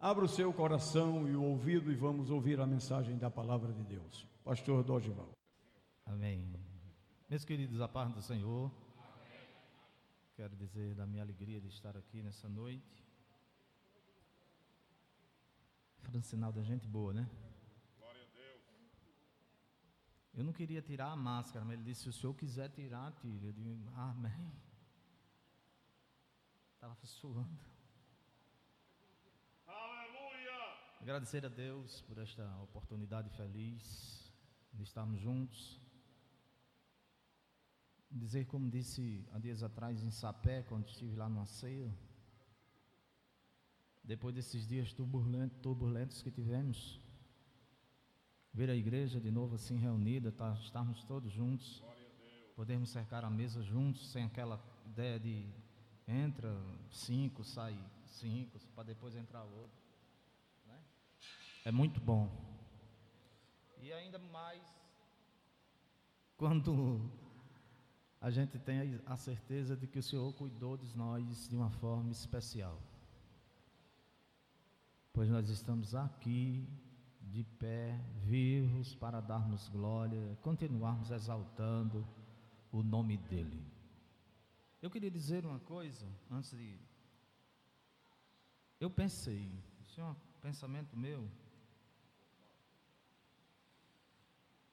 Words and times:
Abra 0.00 0.24
o 0.24 0.28
seu 0.28 0.52
coração 0.52 1.28
e 1.28 1.34
o 1.34 1.42
ouvido 1.42 1.90
e 1.90 1.96
vamos 1.96 2.30
ouvir 2.30 2.60
a 2.60 2.66
mensagem 2.66 3.18
da 3.18 3.28
palavra 3.30 3.72
de 3.72 3.82
Deus. 3.82 4.26
Pastor 4.44 4.84
Dogival. 4.84 5.30
Amém. 6.06 6.54
Meus 7.28 7.44
queridos, 7.44 7.80
a 7.80 7.88
paz 7.88 8.12
do 8.12 8.22
Senhor. 8.22 8.70
Quero 10.36 10.54
dizer 10.54 10.94
da 10.94 11.04
minha 11.04 11.22
alegria 11.22 11.60
de 11.60 11.66
estar 11.66 11.96
aqui 11.96 12.22
nessa 12.22 12.48
noite. 12.48 13.04
Foi 16.02 16.20
um 16.20 16.22
sinal 16.22 16.52
da 16.52 16.62
gente 16.62 16.86
boa, 16.86 17.12
né? 17.12 17.28
Glória 17.98 18.22
a 18.22 18.38
Deus. 18.38 18.62
Eu 20.32 20.44
não 20.44 20.52
queria 20.52 20.80
tirar 20.80 21.10
a 21.10 21.16
máscara, 21.16 21.64
mas 21.64 21.74
ele 21.74 21.82
disse: 21.82 22.02
se 22.02 22.08
o 22.08 22.12
senhor 22.12 22.34
quiser 22.34 22.70
tirar, 22.70 23.12
tire. 23.14 23.46
Eu 23.46 23.52
digo: 23.52 23.90
Amém. 23.96 24.52
Estava 26.74 26.96
suando. 27.04 27.58
Aleluia. 29.66 30.78
Agradecer 31.00 31.46
a 31.46 31.48
Deus 31.48 32.02
por 32.02 32.18
esta 32.18 32.44
oportunidade 32.60 33.30
feliz 33.30 34.32
de 34.72 34.82
estarmos 34.82 35.20
juntos. 35.20 35.80
Dizer, 38.10 38.46
como 38.46 38.68
disse 38.68 39.24
há 39.32 39.38
dias 39.38 39.62
atrás 39.62 40.02
em 40.02 40.10
Sapé, 40.10 40.64
quando 40.64 40.88
estive 40.88 41.14
lá 41.14 41.28
no 41.28 41.46
ceia, 41.46 41.94
depois 44.02 44.34
desses 44.34 44.66
dias 44.66 44.92
turbulentos, 44.92 45.58
turbulentos 45.60 46.20
que 46.20 46.32
tivemos, 46.32 47.00
ver 48.52 48.68
a 48.68 48.74
igreja 48.74 49.20
de 49.20 49.30
novo 49.30 49.54
assim 49.54 49.76
reunida, 49.76 50.32
tá, 50.32 50.52
estarmos 50.54 51.04
todos 51.04 51.32
juntos, 51.32 51.82
podermos 52.56 52.90
cercar 52.90 53.24
a 53.24 53.30
mesa 53.30 53.62
juntos, 53.62 54.10
sem 54.10 54.24
aquela 54.24 54.60
ideia 54.84 55.20
de 55.20 55.46
entra 56.08 56.52
cinco, 56.90 57.44
sai 57.44 57.78
cinco, 58.04 58.58
para 58.74 58.84
depois 58.84 59.14
entrar 59.14 59.44
outro. 59.44 59.88
Né? 60.68 60.80
É 61.64 61.72
muito 61.72 62.00
bom. 62.00 62.30
E 63.80 63.92
ainda 63.92 64.18
mais 64.18 64.62
quando 66.36 67.00
a 68.20 68.30
gente 68.30 68.58
tem 68.58 69.00
a 69.06 69.16
certeza 69.16 69.76
de 69.76 69.86
que 69.86 69.98
o 69.98 70.02
Senhor 70.02 70.32
cuidou 70.34 70.76
de 70.76 70.96
nós 70.96 71.48
de 71.48 71.56
uma 71.56 71.70
forma 71.70 72.10
especial. 72.10 72.80
Pois 75.12 75.28
nós 75.28 75.48
estamos 75.48 75.94
aqui, 75.94 76.68
de 77.20 77.42
pé, 77.44 77.98
vivos, 78.24 78.94
para 78.94 79.20
darmos 79.20 79.68
glória, 79.68 80.38
continuarmos 80.42 81.10
exaltando 81.10 82.06
o 82.70 82.82
nome 82.82 83.16
dEle. 83.16 83.64
Eu 84.80 84.90
queria 84.90 85.10
dizer 85.10 85.44
uma 85.44 85.58
coisa 85.60 86.06
antes 86.30 86.50
de. 86.56 86.78
Eu 88.78 88.90
pensei, 88.90 89.50
um 89.98 90.14
pensamento 90.38 90.96
meu, 90.96 91.30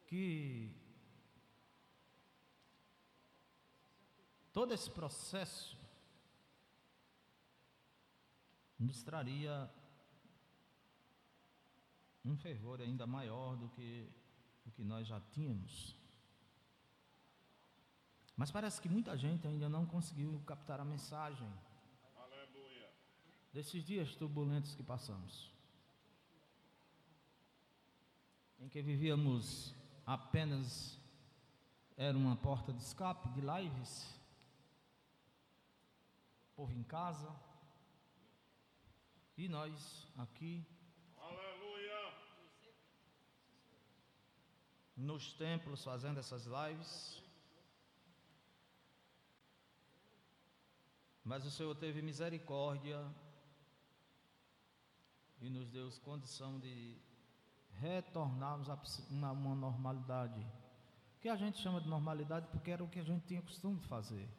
que 0.07 0.71
todo 4.53 4.73
esse 4.73 4.89
processo 4.89 5.77
nos 8.79 9.03
traria 9.03 9.69
um 12.23 12.35
fervor 12.37 12.81
ainda 12.81 13.05
maior 13.05 13.55
do 13.55 13.69
que 13.69 14.09
o 14.65 14.71
que 14.71 14.83
nós 14.83 15.07
já 15.07 15.19
tínhamos. 15.31 15.95
Mas 18.35 18.51
parece 18.51 18.81
que 18.81 18.89
muita 18.89 19.15
gente 19.17 19.47
ainda 19.47 19.69
não 19.69 19.85
conseguiu 19.85 20.41
captar 20.45 20.79
a 20.79 20.85
mensagem 20.85 21.49
Aleluia. 22.15 22.89
desses 23.53 23.83
dias 23.83 24.15
turbulentos 24.15 24.75
que 24.75 24.83
passamos. 24.83 25.54
Em 28.65 28.67
que 28.67 28.81
vivíamos 28.81 29.75
apenas 30.07 30.99
era 31.95 32.17
uma 32.17 32.35
porta 32.35 32.73
de 32.73 32.81
escape 32.81 33.29
de 33.29 33.41
lives, 33.41 34.19
povo 36.55 36.73
em 36.73 36.81
casa, 36.81 37.31
e 39.37 39.47
nós 39.47 40.07
aqui 40.17 40.65
Aleluia. 41.15 42.11
nos 44.97 45.31
templos 45.33 45.83
fazendo 45.83 46.19
essas 46.19 46.47
lives. 46.47 47.21
Mas 51.23 51.45
o 51.45 51.51
Senhor 51.51 51.75
teve 51.75 52.01
misericórdia 52.01 52.99
e 55.39 55.51
nos 55.51 55.69
deu 55.69 55.87
condição 56.01 56.59
de 56.59 56.97
retornarmos 57.79 58.69
a 58.69 58.77
uma, 59.09 59.31
uma 59.31 59.55
normalidade. 59.55 60.45
Que 61.19 61.29
a 61.29 61.35
gente 61.35 61.59
chama 61.59 61.81
de 61.81 61.87
normalidade 61.87 62.47
porque 62.51 62.71
era 62.71 62.83
o 62.83 62.87
que 62.87 62.99
a 62.99 63.03
gente 63.03 63.25
tinha 63.25 63.41
costume 63.41 63.79
de 63.79 63.87
fazer. 63.87 64.29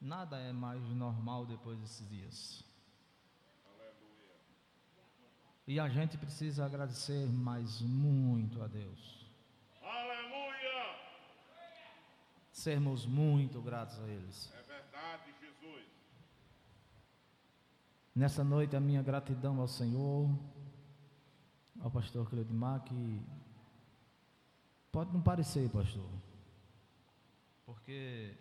Nada 0.00 0.38
é 0.38 0.52
mais 0.52 0.82
normal 0.90 1.46
depois 1.46 1.78
desses 1.78 2.08
dias. 2.08 2.64
Aleluia. 3.66 4.34
E 5.66 5.80
a 5.80 5.88
gente 5.88 6.18
precisa 6.18 6.64
agradecer 6.64 7.26
mais 7.26 7.80
muito 7.80 8.62
a 8.62 8.66
Deus. 8.66 9.26
Aleluia. 9.82 10.98
Sermos 12.52 13.06
muito 13.06 13.60
gratos 13.60 13.98
a 14.00 14.08
eles. 14.08 14.52
É 14.54 14.62
verdade, 14.62 15.34
Jesus. 15.40 15.86
Nessa 18.14 18.44
noite, 18.44 18.76
a 18.76 18.80
minha 18.80 19.02
gratidão 19.02 19.60
ao 19.60 19.68
Senhor, 19.68 20.30
ao 21.86 21.90
pastor 21.90 22.28
Cleudimar, 22.28 22.82
que 22.82 23.22
pode 24.90 25.12
não 25.12 25.22
parecer, 25.22 25.70
pastor, 25.70 26.10
porque 27.64 28.34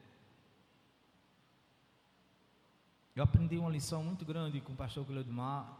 eu 3.16 3.24
aprendi 3.24 3.56
uma 3.60 3.70
lição 3.70 4.04
muito 4.04 4.26
grande 4.26 4.60
com 4.62 4.74
o 4.74 4.76
pastor 4.76 5.06
Cleudimar 5.06 5.78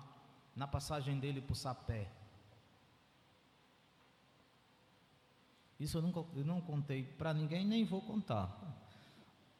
na 0.56 0.68
passagem 0.68 1.20
dele 1.20 1.44
o 1.50 1.56
Sapé. 1.56 2.08
Isso 5.80 5.98
eu, 5.98 6.04
nunca, 6.04 6.24
eu 6.38 6.46
não 6.46 6.62
contei 6.62 7.04
para 7.04 7.34
ninguém, 7.34 7.66
nem 7.66 7.84
vou 7.84 8.02
contar. 8.04 8.48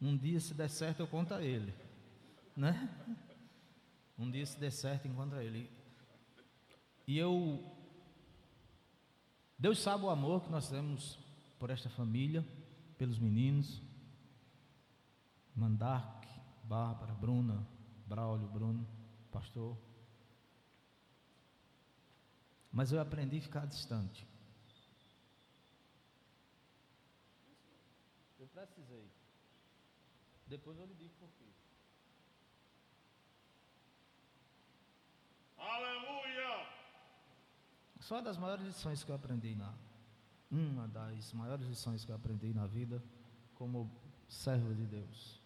Um 0.00 0.16
dia, 0.16 0.38
se 0.38 0.54
der 0.54 0.70
certo, 0.70 1.00
eu 1.00 1.08
conto 1.08 1.34
a 1.34 1.42
ele, 1.42 1.74
né? 2.56 2.88
Um 4.16 4.30
dia, 4.30 4.46
se 4.46 4.60
der 4.60 4.70
certo, 4.70 5.08
encontra 5.08 5.42
ele. 5.42 5.68
E 7.04 7.18
eu. 7.18 7.75
Deus 9.58 9.80
sabe 9.80 10.04
o 10.04 10.10
amor 10.10 10.42
que 10.42 10.50
nós 10.50 10.68
temos 10.68 11.18
por 11.58 11.70
esta 11.70 11.88
família, 11.88 12.46
pelos 12.98 13.18
meninos. 13.18 13.82
Mandark, 15.54 16.26
Bárbara, 16.64 17.14
Bruna, 17.14 17.66
Braulio, 18.06 18.46
Bruno, 18.48 18.86
pastor. 19.32 19.76
Mas 22.70 22.92
eu 22.92 23.00
aprendi 23.00 23.38
a 23.38 23.42
ficar 23.42 23.66
distante. 23.66 24.26
Eu 28.38 28.46
precisei. 28.48 29.10
Depois 30.46 30.78
eu 30.78 30.84
lhe 30.84 30.94
digo 30.94 31.14
por 31.18 31.30
quê. 31.38 31.46
Aleluia. 35.56 36.68
Só 38.06 38.20
das 38.20 38.38
maiores 38.38 38.64
lições 38.64 39.02
que 39.02 39.10
eu 39.10 39.16
aprendi 39.16 39.56
na 39.56 39.74
uma 40.48 40.86
das 40.86 41.32
maiores 41.32 41.66
lições 41.66 42.04
que 42.04 42.12
eu 42.12 42.14
aprendi 42.14 42.54
na 42.54 42.64
vida 42.64 43.02
como 43.56 43.90
servo 44.28 44.72
de 44.72 44.84
Deus. 44.84 45.42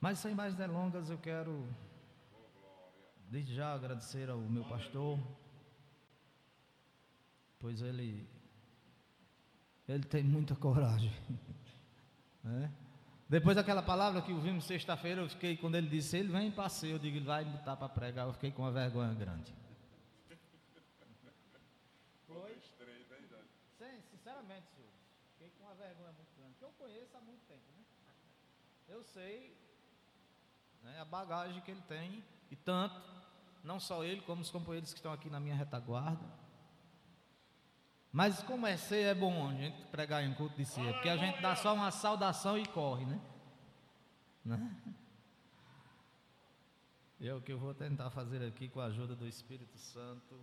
Mas 0.00 0.18
sem 0.18 0.34
mais 0.34 0.56
delongas, 0.56 1.08
eu 1.08 1.18
quero 1.18 1.68
desde 3.28 3.54
já 3.54 3.72
agradecer 3.72 4.28
ao 4.28 4.38
meu 4.38 4.64
pastor, 4.64 5.20
pois 7.60 7.80
ele 7.80 8.28
ele 9.86 10.02
tem 10.02 10.24
muita 10.24 10.56
coragem. 10.56 11.12
né? 12.42 12.72
Depois 13.28 13.54
daquela 13.54 13.82
palavra 13.82 14.20
que 14.20 14.32
ouvimos 14.32 14.64
sexta-feira, 14.64 15.20
eu 15.20 15.28
fiquei, 15.28 15.56
quando 15.56 15.76
ele 15.76 15.88
disse, 15.88 16.16
ele 16.16 16.32
vem 16.32 16.50
passeio, 16.50 16.94
eu 16.94 16.98
digo, 16.98 17.18
ele 17.18 17.24
vai 17.24 17.44
botar 17.44 17.76
para 17.76 17.88
pregar, 17.88 18.26
eu 18.26 18.32
fiquei 18.32 18.50
com 18.50 18.62
uma 18.62 18.72
vergonha 18.72 19.14
grande. 19.14 19.54
Foi? 22.30 22.56
Três, 22.78 23.08
né, 23.08 23.18
Dani? 23.28 23.48
Sim, 23.76 24.02
sinceramente, 24.08 24.66
senhor, 24.70 24.92
fiquei 25.32 25.50
com 25.58 25.64
uma 25.64 25.74
vergonha 25.74 26.12
muito 26.12 26.32
grande, 26.36 26.54
que 26.54 26.64
eu 26.64 26.72
conheço 26.78 27.16
há 27.16 27.20
muito 27.20 27.44
tempo, 27.46 27.64
né? 27.72 27.84
Eu 28.90 29.04
sei 29.04 29.56
né, 30.82 30.98
a 31.00 31.04
bagagem 31.04 31.62
que 31.62 31.70
ele 31.70 31.82
tem, 31.82 32.24
e 32.50 32.56
tanto, 32.56 33.00
não 33.62 33.78
só 33.78 34.02
ele, 34.02 34.20
como 34.22 34.42
os 34.42 34.50
companheiros 34.50 34.92
que 34.92 34.98
estão 34.98 35.12
aqui 35.12 35.30
na 35.30 35.38
minha 35.38 35.54
retaguarda. 35.54 36.28
Mas 38.10 38.42
como 38.42 38.66
é 38.66 38.76
ser, 38.76 39.04
é 39.04 39.14
bom 39.14 39.48
a 39.48 39.54
gente 39.54 39.84
pregar 39.86 40.24
em 40.24 40.34
culto 40.34 40.56
de 40.56 40.64
ceia, 40.64 40.92
porque 40.92 41.08
a 41.08 41.16
gente 41.16 41.40
dá 41.40 41.54
só 41.54 41.72
uma 41.72 41.92
saudação 41.92 42.58
e 42.58 42.66
corre, 42.66 43.06
né? 43.06 43.20
né? 44.44 44.82
É 47.20 47.32
o 47.32 47.40
que 47.40 47.52
eu 47.52 47.58
vou 47.60 47.72
tentar 47.72 48.10
fazer 48.10 48.44
aqui 48.44 48.68
com 48.68 48.80
a 48.80 48.86
ajuda 48.86 49.14
do 49.14 49.28
Espírito 49.28 49.78
Santo 49.78 50.36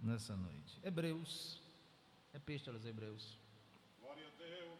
nessa 0.00 0.36
noite. 0.36 0.78
Hebreus, 0.84 1.60
Epístolas 2.32 2.84
Hebreus. 2.84 3.36
Glória 4.00 4.24
a 4.24 4.38
Deus. 4.38 4.78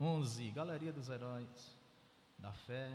11, 0.00 0.50
Galeria 0.52 0.92
dos 0.92 1.08
Heróis 1.08 1.76
da 2.38 2.52
Fé. 2.52 2.88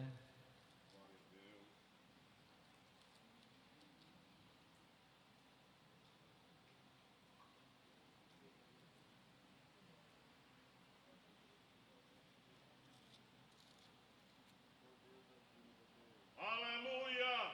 Aleluia. 16.38 17.52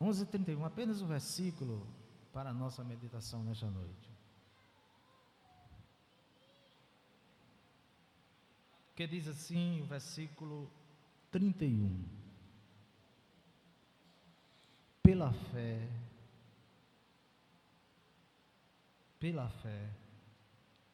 11:31, 0.00 0.64
apenas 0.64 1.02
um 1.02 1.06
versículo 1.06 1.86
para 2.32 2.48
a 2.48 2.54
nossa 2.54 2.82
meditação 2.82 3.44
nesta 3.44 3.66
noite. 3.66 4.19
Que 9.00 9.06
diz 9.06 9.26
assim 9.28 9.80
o 9.80 9.86
versículo 9.86 10.70
31. 11.30 12.04
Pela 15.02 15.32
fé, 15.32 15.88
pela 19.18 19.48
fé, 19.48 19.88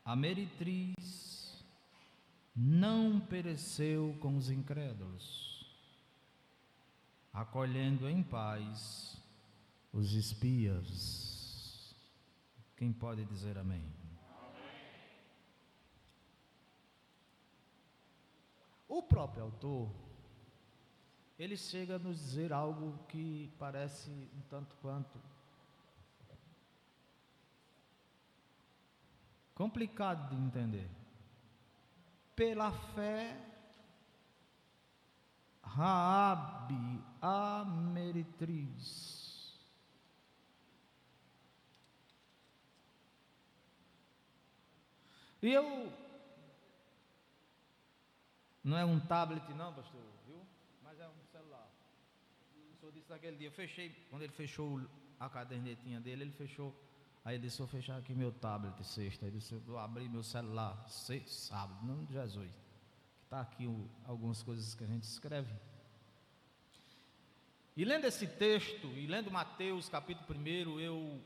a 0.04 0.14
meretriz 0.14 1.64
não 2.54 3.18
pereceu 3.18 4.16
com 4.20 4.36
os 4.36 4.50
incrédulos 4.50 5.66
acolhendo 7.32 8.08
em 8.08 8.22
paz 8.22 9.20
os 9.92 10.12
espias. 10.12 11.92
Quem 12.76 12.92
pode 12.92 13.24
dizer 13.24 13.58
amém? 13.58 14.05
O 18.88 19.02
próprio 19.02 19.44
autor, 19.44 19.90
ele 21.38 21.56
chega 21.56 21.96
a 21.96 21.98
nos 21.98 22.18
dizer 22.18 22.52
algo 22.52 22.98
que 23.08 23.52
parece 23.58 24.10
um 24.10 24.40
tanto 24.48 24.74
quanto 24.76 25.20
complicado 29.56 30.28
de 30.28 30.36
entender. 30.36 30.88
Pela 32.36 32.70
fé, 32.70 33.36
Raabe, 35.62 37.02
a 37.20 37.64
meretriz. 37.64 39.26
E 45.42 45.52
eu 45.52 45.92
não 48.66 48.76
é 48.76 48.84
um 48.84 48.98
tablet 48.98 49.48
não, 49.54 49.72
pastor, 49.72 50.02
viu? 50.26 50.44
Mas 50.82 50.98
é 50.98 51.06
um 51.06 51.24
celular. 51.30 51.70
O 52.74 52.76
senhor 52.80 52.90
disse 52.90 53.08
naquele 53.08 53.36
dia, 53.36 53.46
eu 53.46 53.52
fechei, 53.52 53.90
quando 54.10 54.22
ele 54.22 54.32
fechou 54.32 54.80
a 55.20 55.28
cadernetinha 55.28 56.00
dele, 56.00 56.24
ele 56.24 56.32
fechou. 56.32 56.74
Aí 57.24 57.36
ele 57.36 57.44
disse, 57.44 57.60
eu 57.60 57.68
fechar 57.68 57.96
aqui 57.96 58.12
meu 58.12 58.32
tablet 58.32 58.84
sexta. 58.84 59.24
Ele 59.24 59.38
disse, 59.38 59.54
vou 59.54 59.78
abrir 59.78 60.08
meu 60.08 60.24
celular 60.24 60.84
sexta, 60.88 61.54
sábado, 61.54 61.84
em 61.84 61.86
nome 61.86 62.06
de 62.06 62.14
Jesus. 62.14 62.50
Está 63.22 63.40
aqui 63.40 63.68
o, 63.68 63.88
algumas 64.04 64.42
coisas 64.42 64.74
que 64.74 64.82
a 64.82 64.86
gente 64.88 65.04
escreve. 65.04 65.54
E 67.76 67.84
lendo 67.84 68.04
esse 68.04 68.26
texto, 68.26 68.88
e 68.88 69.06
lendo 69.06 69.30
Mateus 69.30 69.88
capítulo 69.88 70.36
1, 70.36 70.80
eu. 70.80 71.20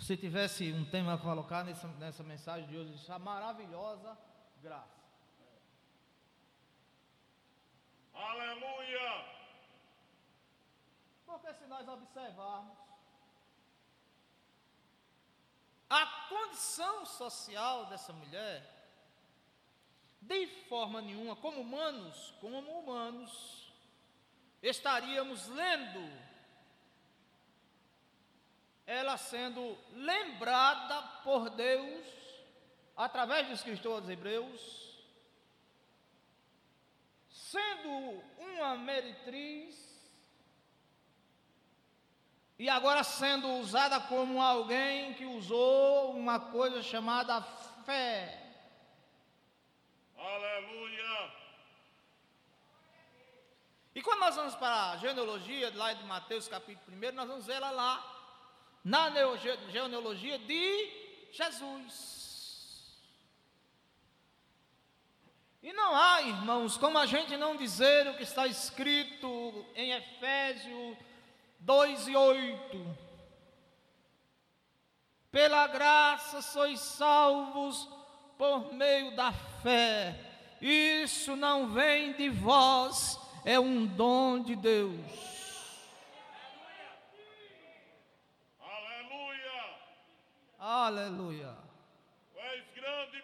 Se 0.00 0.16
tivesse 0.16 0.72
um 0.72 0.84
tema 0.84 1.14
a 1.14 1.18
colocar 1.18 1.64
nessa, 1.64 1.88
nessa 1.88 2.22
mensagem 2.22 2.68
de 2.68 2.76
hoje, 2.76 3.10
a 3.10 3.18
maravilhosa 3.18 4.16
graça. 4.62 4.96
Aleluia. 8.14 9.24
Porque 11.24 11.52
se 11.54 11.66
nós 11.66 11.88
observarmos 11.88 12.78
a 15.88 16.06
condição 16.28 17.04
social 17.06 17.86
dessa 17.86 18.12
mulher, 18.12 18.76
de 20.20 20.46
forma 20.68 21.00
nenhuma, 21.00 21.36
como 21.36 21.60
humanos, 21.60 22.34
como 22.40 22.58
humanos, 22.58 23.72
estaríamos 24.62 25.46
lendo 25.48 26.25
ela 28.86 29.16
sendo 29.16 29.76
lembrada 29.92 31.02
por 31.24 31.50
Deus 31.50 32.06
através 32.96 33.48
dos 33.48 33.62
cristãos 33.62 34.08
hebreus, 34.08 34.96
sendo 37.28 38.22
uma 38.38 38.76
meretriz 38.76 39.86
e 42.58 42.68
agora 42.70 43.04
sendo 43.04 43.48
usada 43.58 44.00
como 44.00 44.40
alguém 44.40 45.12
que 45.14 45.26
usou 45.26 46.12
uma 46.12 46.38
coisa 46.38 46.82
chamada 46.82 47.42
fé. 47.84 48.42
Aleluia. 50.16 51.32
E 53.94 54.02
quando 54.02 54.20
nós 54.20 54.36
vamos 54.36 54.54
para 54.54 54.92
a 54.92 54.96
genealogia, 54.96 55.70
lá 55.74 55.92
de 55.92 56.04
Mateus 56.04 56.48
capítulo 56.48 56.96
1, 56.96 57.12
nós 57.12 57.28
vamos 57.28 57.46
ver 57.46 57.54
ela 57.54 57.70
lá, 57.70 58.15
na 58.86 59.10
genealogia 59.72 60.38
de 60.38 61.28
Jesus. 61.32 62.16
E 65.60 65.72
não 65.72 65.96
há, 65.96 66.22
irmãos, 66.22 66.76
como 66.76 66.96
a 66.96 67.04
gente 67.04 67.36
não 67.36 67.56
dizer 67.56 68.06
o 68.06 68.14
que 68.14 68.22
está 68.22 68.46
escrito 68.46 69.66
em 69.74 69.90
Efésios 69.90 70.96
2 71.58 72.06
e 72.06 72.14
8. 72.14 72.98
Pela 75.32 75.66
graça 75.66 76.40
sois 76.40 76.78
salvos 76.78 77.88
por 78.38 78.72
meio 78.72 79.16
da 79.16 79.32
fé. 79.64 80.14
Isso 80.60 81.34
não 81.34 81.70
vem 81.70 82.12
de 82.12 82.28
vós, 82.28 83.18
é 83.44 83.58
um 83.58 83.84
dom 83.84 84.40
de 84.44 84.54
Deus. 84.54 85.36
Aleluia. 88.60 89.76
Aleluia. 90.68 91.54
Grande. 92.74 93.22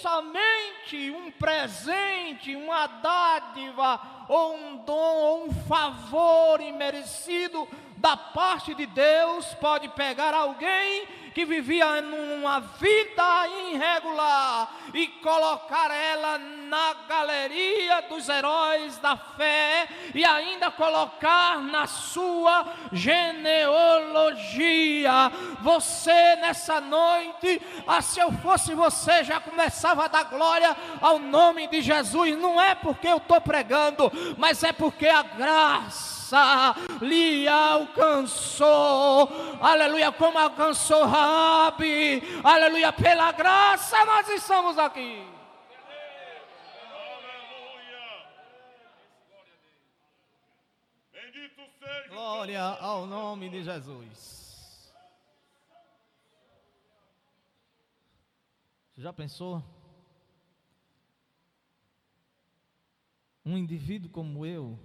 Somente 0.00 1.10
um 1.10 1.32
presente, 1.32 2.54
uma 2.54 2.86
dádiva, 2.86 4.00
ou 4.28 4.54
um 4.54 4.76
dom, 4.84 4.94
ou 4.94 5.46
um 5.46 5.52
favor 5.66 6.60
imerecido 6.60 7.66
da 7.96 8.16
parte 8.16 8.76
de 8.76 8.86
Deus 8.86 9.52
pode 9.54 9.88
pegar 9.88 10.34
alguém 10.34 11.08
que 11.32 11.44
vivia 11.44 12.00
numa 12.00 12.60
vida 12.60 13.48
irregular 13.70 14.74
e 14.94 15.06
colocar 15.08 15.90
ela 15.90 16.38
na 16.38 16.94
galeria 17.08 18.02
dos 18.02 18.28
heróis 18.28 18.98
da 18.98 19.16
fé 19.16 19.88
e 20.14 20.24
ainda 20.24 20.70
colocar 20.70 21.60
na 21.60 21.86
sua 21.86 22.66
genealogia. 22.92 24.32
Você 25.60 26.36
nessa 26.36 26.80
noite, 26.80 27.60
ah, 27.86 28.00
se 28.00 28.20
eu 28.20 28.32
fosse 28.32 28.74
você, 28.74 29.24
já 29.24 29.40
começava 29.40 30.04
a 30.04 30.08
dar 30.08 30.24
glória 30.24 30.76
ao 31.00 31.18
nome 31.18 31.66
de 31.66 31.80
Jesus. 31.82 32.38
Não 32.38 32.60
é 32.60 32.74
porque 32.74 33.08
eu 33.08 33.16
estou 33.18 33.40
pregando, 33.40 34.10
mas 34.36 34.62
é 34.62 34.72
porque 34.72 35.06
a 35.08 35.22
graça 35.22 36.21
lhe 37.00 37.46
alcançou, 37.48 39.28
aleluia, 39.60 40.10
como 40.12 40.38
alcançou 40.38 41.04
Rabi, 41.04 42.22
aleluia, 42.42 42.92
pela 42.92 43.32
graça 43.32 44.04
nós 44.04 44.28
estamos 44.28 44.78
aqui. 44.78 45.24
Glória 52.08 52.62
ao 52.62 53.06
nome 53.06 53.48
de 53.48 53.62
Jesus. 53.62 54.92
Você 58.92 59.00
já 59.00 59.12
pensou? 59.12 59.62
Um 63.44 63.56
indivíduo 63.56 64.10
como 64.10 64.44
eu, 64.44 64.78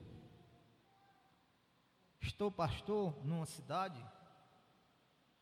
estou 2.27 2.51
pastor 2.51 3.13
numa 3.25 3.45
cidade, 3.45 4.03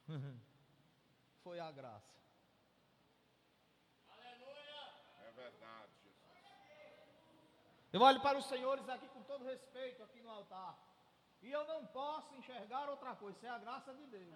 foi 1.44 1.60
a 1.60 1.72
graça. 1.72 2.14
É 5.22 5.36
Eu 7.92 8.02
olho 8.02 8.22
para 8.22 8.38
os 8.38 8.46
senhores 8.46 8.88
aqui 8.90 9.08
com 9.08 9.24
todo 9.24 9.46
respeito, 9.46 10.04
aqui 10.04 10.22
no 10.22 10.30
altar. 10.30 10.78
E 11.42 11.52
eu 11.52 11.66
não 11.68 11.86
posso 11.88 12.36
enxergar 12.36 12.90
outra 12.90 13.16
coisa, 13.16 13.38
isso 13.38 13.46
é 13.46 13.50
a 13.50 13.58
graça 13.58 13.94
de 13.94 14.06
Deus. 14.08 14.34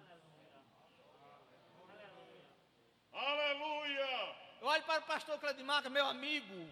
Aleluia! 3.12 4.36
Eu 4.60 4.66
olho 4.66 4.84
para 4.84 5.00
o 5.00 5.06
pastor 5.06 5.38
Cledimar, 5.38 5.82
que 5.82 5.88
é 5.88 5.90
meu 5.90 6.06
amigo. 6.06 6.68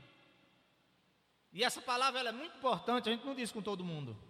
E 1.53 1.65
essa 1.65 1.81
palavra 1.81 2.21
ela 2.21 2.29
é 2.29 2.33
muito 2.33 2.57
importante, 2.57 3.09
a 3.09 3.13
gente 3.13 3.25
não 3.25 3.35
diz 3.35 3.51
com 3.51 3.63
todo 3.63 3.85
mundo. 3.85 4.28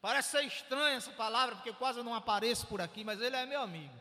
Parece 0.00 0.30
ser 0.30 0.44
estranha 0.44 0.96
essa 0.96 1.10
palavra, 1.12 1.56
porque 1.56 1.72
quase 1.74 2.02
não 2.02 2.14
apareço 2.14 2.66
por 2.66 2.80
aqui, 2.80 3.04
mas 3.04 3.20
ele 3.20 3.36
é 3.36 3.44
meu 3.44 3.60
amigo. 3.60 3.94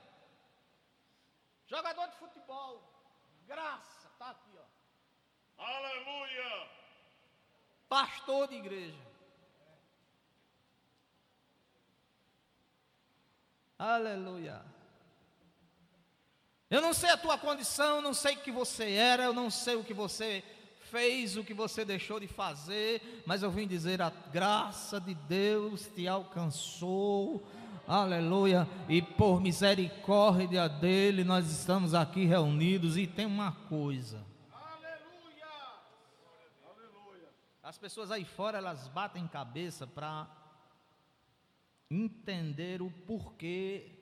Jogador 1.68 2.08
de 2.08 2.16
futebol, 2.18 2.82
graça, 3.46 4.08
está 4.14 4.30
aqui, 4.32 4.58
ó. 4.58 5.64
Aleluia! 5.64 6.70
Pastor 7.90 8.48
de 8.48 8.56
igreja. 8.56 9.10
Aleluia. 13.78 14.64
Eu 16.70 16.82
não 16.82 16.94
sei 16.94 17.10
a 17.10 17.18
tua 17.18 17.38
condição, 17.38 18.02
não 18.02 18.14
sei 18.14 18.36
o 18.36 18.42
que 18.42 18.52
você 18.52 18.94
era, 18.94 19.24
eu 19.24 19.34
não 19.34 19.50
sei 19.50 19.76
o 19.76 19.84
que 19.84 19.94
você 19.94 20.44
fez, 20.90 21.38
o 21.38 21.44
que 21.44 21.54
você 21.54 21.86
deixou 21.86 22.20
de 22.20 22.28
fazer, 22.28 23.24
mas 23.26 23.44
eu 23.44 23.52
vim 23.52 23.68
dizer: 23.68 24.02
a 24.02 24.10
graça 24.10 25.00
de 25.00 25.14
Deus 25.14 25.88
te 25.88 26.08
alcançou, 26.08 27.44
aleluia, 27.88 28.68
e 28.88 29.02
por 29.02 29.40
misericórdia 29.40 30.68
dele 30.68 31.24
nós 31.24 31.50
estamos 31.52 31.94
aqui 31.94 32.26
reunidos. 32.26 32.98
E 32.98 33.08
tem 33.08 33.26
uma 33.26 33.52
coisa: 33.52 34.26
as 37.64 37.78
pessoas 37.78 38.12
aí 38.12 38.26
fora 38.26 38.58
elas 38.58 38.88
batem 38.88 39.28
cabeça 39.28 39.86
para 39.86 40.28
entender 41.90 42.82
o 42.82 42.92
porquê 42.92 43.96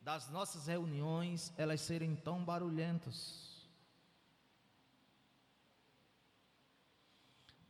das 0.00 0.30
nossas 0.30 0.66
reuniões 0.66 1.52
elas 1.56 1.80
serem 1.80 2.16
tão 2.16 2.44
barulhentas. 2.44 3.47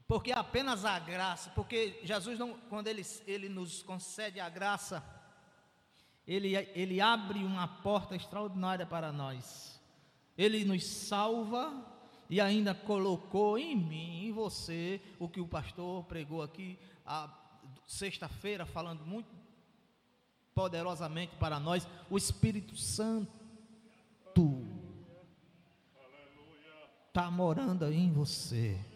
Porque 0.09 0.33
apenas 0.33 0.87
a 0.87 0.99
graça, 0.99 1.51
porque 1.51 2.01
Jesus 2.03 2.39
não, 2.39 2.59
quando 2.71 2.89
ele, 2.89 3.07
ele 3.27 3.47
nos 3.51 3.83
concede 3.83 4.41
a 4.41 4.49
graça, 4.49 5.05
ele, 6.27 6.57
ele 6.75 6.99
abre 6.99 7.41
uma 7.45 7.69
porta 7.69 8.17
extraordinária 8.17 8.87
para 8.87 9.13
nós. 9.13 9.79
Ele 10.37 10.65
nos 10.65 10.87
salva 10.87 11.87
e 12.31 12.41
ainda 12.41 12.75
colocou 12.75 13.59
em 13.59 13.77
mim, 13.77 14.27
em 14.27 14.33
você, 14.33 14.99
o 15.19 15.29
que 15.29 15.43
o 15.43 15.47
pastor 15.47 16.05
pregou 16.05 16.43
aqui 16.43 16.79
a 17.05 17.31
sexta-feira, 17.87 18.65
falando 18.65 19.05
muito 19.05 19.29
poderosamente 20.55 21.37
para 21.37 21.61
nós, 21.61 21.87
o 22.09 22.17
Espírito 22.17 22.77
Santo 22.77 23.31
está 27.09 27.31
morando 27.31 27.85
aí 27.85 27.97
em 27.97 28.13
você. 28.13 28.88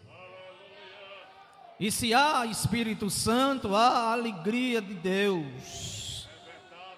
E 1.83 1.91
se 1.91 2.13
há 2.13 2.45
Espírito 2.45 3.09
Santo, 3.09 3.75
há 3.75 4.13
alegria 4.13 4.81
de 4.81 4.93
Deus. 4.93 6.02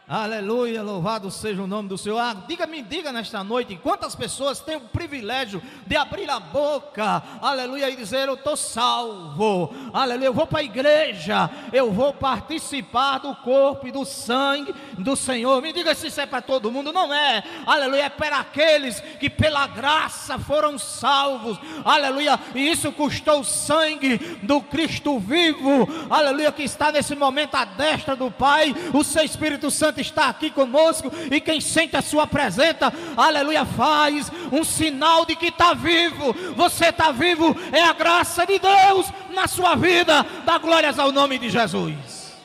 Aleluia, 0.07 0.83
louvado 0.83 1.31
seja 1.31 1.63
o 1.63 1.65
nome 1.65 1.89
do 1.89 1.97
Senhor. 1.97 2.19
Ah, 2.19 2.35
diga, 2.47 2.67
me 2.67 2.83
diga 2.83 3.11
nesta 3.11 3.43
noite, 3.43 3.79
quantas 3.81 4.13
pessoas 4.13 4.59
têm 4.59 4.75
o 4.75 4.81
privilégio 4.81 5.59
de 5.87 5.95
abrir 5.95 6.29
a 6.29 6.39
boca, 6.39 7.23
aleluia, 7.41 7.89
e 7.89 7.95
dizer: 7.95 8.27
Eu 8.27 8.35
estou 8.35 8.55
salvo, 8.55 9.73
aleluia, 9.91 10.27
eu 10.27 10.33
vou 10.33 10.45
para 10.45 10.59
a 10.59 10.63
igreja, 10.63 11.49
eu 11.73 11.91
vou 11.91 12.13
participar 12.13 13.17
do 13.17 13.33
corpo 13.37 13.87
e 13.87 13.91
do 13.91 14.05
sangue 14.05 14.75
do 14.95 15.15
Senhor. 15.15 15.59
Me 15.59 15.73
diga 15.73 15.95
se 15.95 16.05
isso 16.05 16.21
é 16.21 16.27
para 16.27 16.39
todo 16.39 16.71
mundo, 16.71 16.93
não 16.93 17.11
é, 17.11 17.43
aleluia, 17.65 18.03
é 18.03 18.09
para 18.09 18.37
aqueles 18.37 18.99
que 19.19 19.27
pela 19.27 19.65
graça 19.65 20.37
foram 20.37 20.77
salvos, 20.77 21.57
aleluia, 21.83 22.39
e 22.53 22.69
isso 22.69 22.91
custou 22.91 23.39
o 23.39 23.43
sangue 23.43 24.19
do 24.43 24.61
Cristo 24.61 25.17
vivo, 25.17 25.89
aleluia, 26.11 26.51
que 26.51 26.61
está 26.61 26.91
nesse 26.91 27.15
momento 27.15 27.55
à 27.55 27.65
destra 27.65 28.15
do 28.15 28.29
Pai, 28.29 28.71
o 28.93 29.03
seu 29.03 29.23
Espírito 29.23 29.71
Santo 29.71 29.94
Santo 29.95 30.01
está 30.01 30.29
aqui 30.29 30.51
conosco 30.51 31.09
e 31.31 31.39
quem 31.39 31.61
sente 31.61 31.95
a 31.95 32.01
sua 32.01 32.27
presença, 32.27 32.91
aleluia, 33.15 33.65
faz 33.65 34.29
um 34.51 34.63
sinal 34.63 35.25
de 35.25 35.35
que 35.35 35.47
está 35.47 35.73
vivo. 35.73 36.33
Você 36.55 36.87
está 36.87 37.11
vivo, 37.11 37.55
é 37.71 37.81
a 37.81 37.93
graça 37.93 38.45
de 38.45 38.59
Deus 38.59 39.07
na 39.33 39.47
sua 39.47 39.75
vida. 39.75 40.23
Dá 40.45 40.57
glórias 40.57 40.99
ao 40.99 41.11
nome 41.11 41.37
de 41.37 41.49
Jesus. 41.49 42.35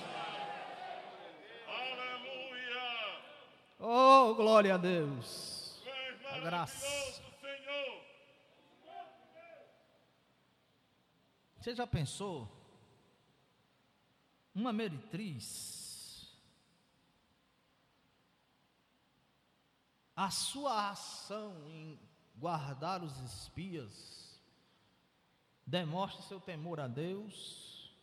Aleluia! 1.67 3.19
Oh, 3.81 4.35
glória 4.35 4.75
a 4.75 4.79
Deus. 4.79 5.81
A 6.33 6.39
graça. 6.39 6.87
Senhor! 6.87 8.01
Você 11.59 11.75
já 11.75 11.87
pensou? 11.87 12.49
Uma 14.55 14.73
meretriz 14.73 15.80
a 20.25 20.29
sua 20.29 20.91
ação 20.91 21.55
em 21.67 21.99
guardar 22.37 23.03
os 23.03 23.19
espias 23.21 24.39
demonstra 25.67 26.21
seu 26.23 26.39
temor 26.39 26.79
a 26.79 26.87
Deus 26.87 27.97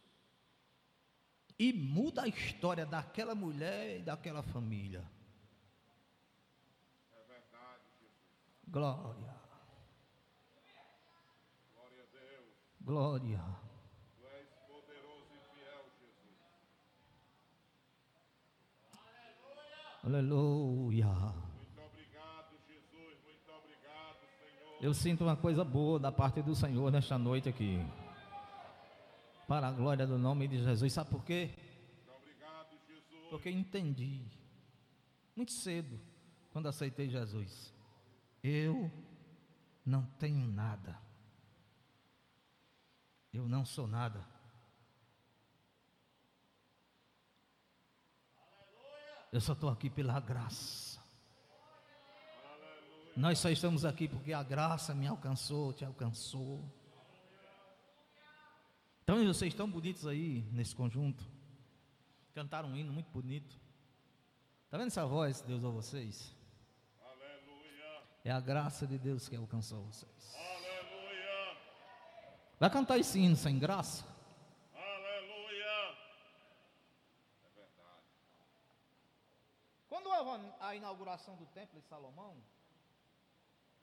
e 1.60 1.72
muda 1.72 2.24
a 2.24 2.28
história 2.28 2.88
daquela 2.88 3.36
mulher 3.36 4.00
e 4.00 4.02
daquela 4.02 4.42
família. 4.42 5.08
É 7.14 7.24
verdade, 7.28 7.84
Jesus. 8.00 8.16
Glória. 8.68 9.36
Glória 11.76 12.04
a 12.04 12.08
Deus. 12.18 12.54
Glória. 12.82 13.44
Tu 14.18 14.28
és 14.28 14.50
poderoso 14.68 15.36
e 15.36 15.40
fiel, 15.54 15.86
Jesus. 16.00 16.38
Aleluia. 20.04 21.08
Muito 21.08 21.82
obrigado, 21.82 22.58
Jesus. 22.68 23.18
Muito 23.26 23.52
obrigado, 23.52 24.20
Senhor. 24.40 24.67
Eu 24.80 24.94
sinto 24.94 25.24
uma 25.24 25.36
coisa 25.36 25.64
boa 25.64 26.00
da 26.00 26.12
parte 26.12 26.42
do 26.42 26.54
Senhor 26.54 26.92
nesta 26.92 27.18
noite 27.18 27.50
aqui. 27.50 27.80
Para 29.48 29.70
a 29.70 29.72
glória 29.72 30.06
do 30.06 30.20
nome 30.20 30.48
de 30.48 30.64
Jesus. 30.64 30.94
Sabe 30.94 31.10
por 31.10 31.24
quê? 31.24 31.52
Porque 33.30 33.50
entendi, 33.50 34.26
muito 35.36 35.52
cedo, 35.52 36.00
quando 36.52 36.68
aceitei 36.68 37.10
Jesus, 37.10 37.74
eu 38.42 38.90
não 39.86 40.06
tenho 40.18 40.48
nada, 40.48 40.98
eu 43.34 43.48
não 43.50 43.66
sou 43.66 43.86
nada. 43.86 44.26
Eu 49.32 49.42
só 49.42 49.52
estou 49.52 49.70
aqui 49.70 49.90
pela 49.90 50.20
graça. 50.22 50.87
Nós 53.18 53.40
só 53.40 53.50
estamos 53.50 53.84
aqui 53.84 54.08
porque 54.08 54.32
a 54.32 54.44
graça 54.44 54.94
me 54.94 55.08
alcançou, 55.08 55.74
te 55.74 55.84
alcançou. 55.84 56.64
Então 59.02 59.26
vocês 59.26 59.52
estão 59.52 59.68
bonitos 59.68 60.06
aí 60.06 60.44
nesse 60.52 60.76
conjunto. 60.76 61.26
Cantaram 62.36 62.70
um 62.70 62.78
hino 62.78 62.94
muito 62.94 63.10
bonito. 63.10 63.60
Está 64.66 64.78
vendo 64.78 64.90
essa 64.90 65.04
voz 65.08 65.42
que 65.42 65.48
Deus 65.48 65.62
deu 65.62 65.70
a 65.72 65.74
vocês? 65.74 66.32
Aleluia. 67.02 68.04
É 68.24 68.30
a 68.30 68.40
graça 68.40 68.86
de 68.86 69.00
Deus 69.00 69.28
que 69.28 69.36
alcançou 69.36 69.82
vocês. 69.86 70.36
Aleluia. 70.36 71.58
Vai 72.60 72.70
cantar 72.70 73.00
esse 73.00 73.18
hino 73.18 73.36
sem 73.36 73.58
graça? 73.58 74.06
Aleluia. 74.76 75.98
Quando 79.90 80.06
houve 80.06 80.54
a 80.60 80.76
inauguração 80.76 81.36
do 81.36 81.48
templo 81.48 81.82
de 81.82 81.88
Salomão, 81.88 82.38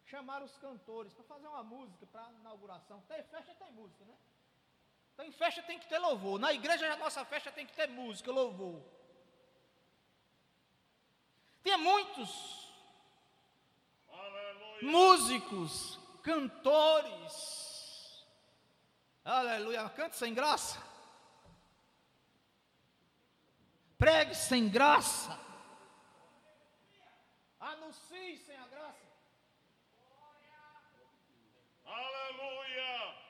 chamaram 0.04 0.44
os 0.44 0.56
cantores 0.58 1.12
para 1.14 1.24
fazer 1.24 1.46
uma 1.46 1.62
música 1.62 2.06
para 2.06 2.26
a 2.26 2.32
inauguração. 2.32 3.00
Tem 3.08 3.22
festa, 3.22 3.54
tem 3.54 3.72
música, 3.72 4.04
né? 4.04 4.14
Tem 5.16 5.30
festa, 5.30 5.62
tem 5.62 5.78
que 5.78 5.88
ter 5.88 5.98
louvor. 5.98 6.38
Na 6.38 6.52
igreja, 6.52 6.92
a 6.92 6.96
nossa 6.96 7.24
festa 7.24 7.52
tem 7.52 7.66
que 7.66 7.72
ter 7.72 7.88
música, 7.88 8.32
louvor. 8.32 8.82
Tinha 11.62 11.78
muitos 11.78 12.72
Aleluia. 14.10 14.82
músicos, 14.82 15.98
cantores. 16.22 18.26
Aleluia. 19.24 19.88
Cante 19.90 20.16
sem 20.16 20.34
graça. 20.34 20.82
Pregue 23.96 24.34
sem 24.34 24.68
graça. 24.68 25.38
Anuncie 27.58 28.36
sem 28.38 28.56
a 28.56 28.66
graça. 28.66 29.04
Aleluia. 31.86 33.24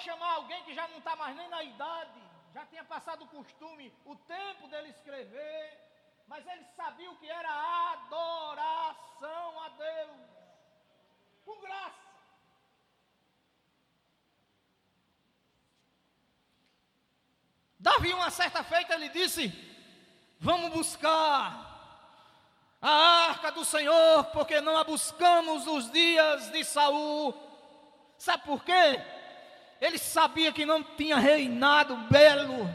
Chamar 0.00 0.32
alguém 0.34 0.62
que 0.64 0.74
já 0.74 0.88
não 0.88 0.98
está 0.98 1.14
mais 1.14 1.36
nem 1.36 1.48
na 1.48 1.62
idade, 1.62 2.20
já 2.54 2.64
tinha 2.66 2.84
passado 2.84 3.24
o 3.24 3.28
costume, 3.28 3.92
o 4.04 4.16
tempo 4.16 4.66
dele 4.68 4.88
escrever, 4.88 5.78
mas 6.26 6.46
ele 6.46 6.64
sabia 6.74 7.10
o 7.10 7.16
que 7.16 7.28
era 7.28 7.50
adoração 7.92 9.60
a 9.62 9.68
Deus, 9.68 10.20
com 11.44 11.60
graça. 11.60 12.10
Davi, 17.78 18.12
uma 18.12 18.30
certa 18.30 18.62
feita, 18.62 18.94
ele 18.94 19.08
disse: 19.08 19.48
Vamos 20.38 20.70
buscar 20.70 21.68
a 22.80 22.90
arca 23.30 23.50
do 23.52 23.64
Senhor, 23.64 24.24
porque 24.32 24.60
não 24.60 24.76
a 24.76 24.84
buscamos 24.84 25.64
nos 25.64 25.90
dias 25.90 26.50
de 26.50 26.62
Saul. 26.64 27.34
Sabe 28.18 28.44
por 28.44 28.62
quê? 28.62 29.19
Ele 29.80 29.98
sabia 29.98 30.52
que 30.52 30.66
não 30.66 30.82
tinha 30.82 31.16
reinado 31.18 31.96
belo, 32.10 32.68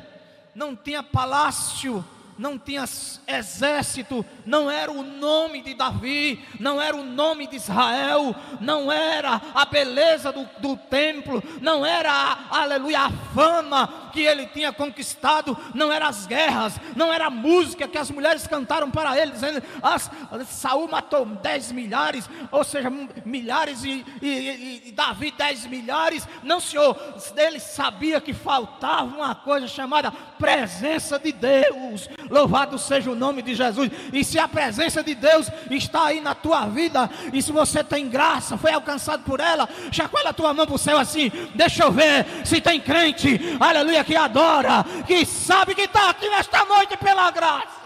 não 0.56 0.76
tinha 0.76 1.04
palácio, 1.04 2.04
não 2.38 2.58
tinha 2.58 2.84
exército, 3.28 4.26
não 4.46 4.70
era 4.70 4.92
o 4.92 5.04
nome 5.04 5.62
de 5.62 5.74
Davi, 5.74 6.44
não 6.60 6.82
era 6.82 6.96
o 6.96 7.04
nome 7.04 7.48
de 7.48 7.56
Israel, 7.56 8.36
não 8.60 8.92
era 8.92 9.42
a 9.54 9.66
beleza 9.66 10.32
do, 10.32 10.50
do 10.60 10.76
templo, 10.76 11.42
não 11.62 11.86
era, 11.86 12.38
aleluia, 12.50 13.02
a 13.02 13.12
fama 13.34 14.05
que 14.16 14.22
ele 14.22 14.48
tinha 14.48 14.72
conquistado, 14.72 15.58
não 15.74 15.92
era 15.92 16.08
as 16.08 16.26
guerras, 16.26 16.80
não 16.96 17.12
era 17.12 17.26
a 17.26 17.30
música 17.30 17.86
que 17.86 17.98
as 17.98 18.10
mulheres 18.10 18.48
cantaram 18.48 18.90
para 18.90 19.20
ele, 19.22 19.34
dizendo: 19.34 19.62
as, 19.84 20.10
Saul 20.48 20.88
matou 20.88 21.26
dez 21.26 21.70
milhares, 21.70 22.30
ou 22.50 22.64
seja, 22.64 22.90
milhares 23.26 23.84
e, 23.84 24.06
e, 24.22 24.28
e, 24.28 24.84
e 24.86 24.92
Davi 24.94 25.32
dez 25.38 25.66
milhares. 25.66 26.26
Não, 26.42 26.62
senhor, 26.62 26.98
ele 27.36 27.60
sabia 27.60 28.22
que 28.22 28.34
faltava 28.34 29.04
uma 29.04 29.36
coisa 29.36 29.68
chamada 29.68 30.14
presença 30.40 31.20
de 31.20 31.34
Deus. 31.34 32.10
Louvado 32.30 32.80
seja 32.80 33.12
o 33.12 33.16
nome 33.16 33.42
de 33.42 33.54
Jesus. 33.54 33.92
E 34.14 34.24
se 34.24 34.40
a 34.40 34.48
presença 34.48 35.04
de 35.04 35.14
Deus 35.14 35.50
está 35.70 36.06
aí 36.06 36.22
na 36.22 36.34
tua 36.34 36.68
vida, 36.68 37.10
e 37.34 37.42
se 37.42 37.52
você 37.52 37.84
tem 37.84 38.08
graça, 38.08 38.58
foi 38.58 38.72
alcançado 38.72 39.24
por 39.24 39.42
ela, 39.42 39.68
chacoalha 39.92 40.30
a 40.30 40.34
tua 40.34 40.54
mão 40.54 40.66
para 40.66 40.76
o 40.76 40.78
céu 40.78 40.98
assim, 40.98 41.30
deixa 41.54 41.84
eu 41.84 41.92
ver 41.92 42.26
se 42.46 42.62
tem 42.62 42.80
crente, 42.80 43.58
aleluia, 43.60 44.05
que 44.06 44.16
adora, 44.16 44.84
que 45.06 45.26
sabe 45.26 45.74
que 45.74 45.82
está 45.82 46.12
aqui 46.12 46.30
nesta 46.30 46.64
noite 46.66 46.96
pela 46.98 47.32
graça. 47.32 47.86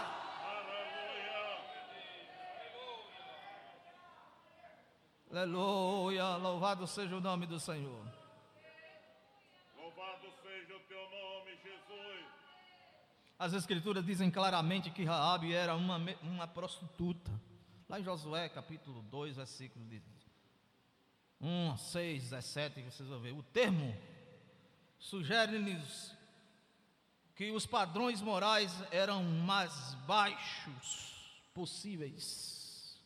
Aleluia, 5.30 6.36
louvado 6.36 6.86
seja 6.86 7.16
o 7.16 7.20
nome 7.20 7.46
do 7.46 7.58
Senhor. 7.58 8.04
Louvado 9.76 10.26
seja 10.42 10.76
o 10.76 10.80
teu 10.80 10.98
nome, 10.98 11.56
Jesus. 11.62 12.26
As 13.38 13.52
escrituras 13.52 14.04
dizem 14.04 14.30
claramente 14.30 14.90
que 14.90 15.04
Raabe 15.04 15.54
era 15.54 15.74
uma, 15.74 15.98
uma 16.22 16.46
prostituta. 16.48 17.30
Lá 17.88 17.98
em 17.98 18.04
Josué, 18.04 18.48
capítulo 18.48 19.02
2, 19.02 19.36
versículo 19.36 19.84
1, 21.40 21.76
6, 21.76 22.22
17, 22.24 22.82
vocês 22.82 23.08
vão 23.08 23.20
ver. 23.20 23.32
O 23.32 23.42
termo 23.42 23.96
sugere-lhes 25.00 26.14
que 27.34 27.50
os 27.50 27.66
padrões 27.66 28.20
morais 28.20 28.70
eram 28.92 29.24
mais 29.24 29.94
baixos 30.06 31.42
possíveis. 31.54 33.02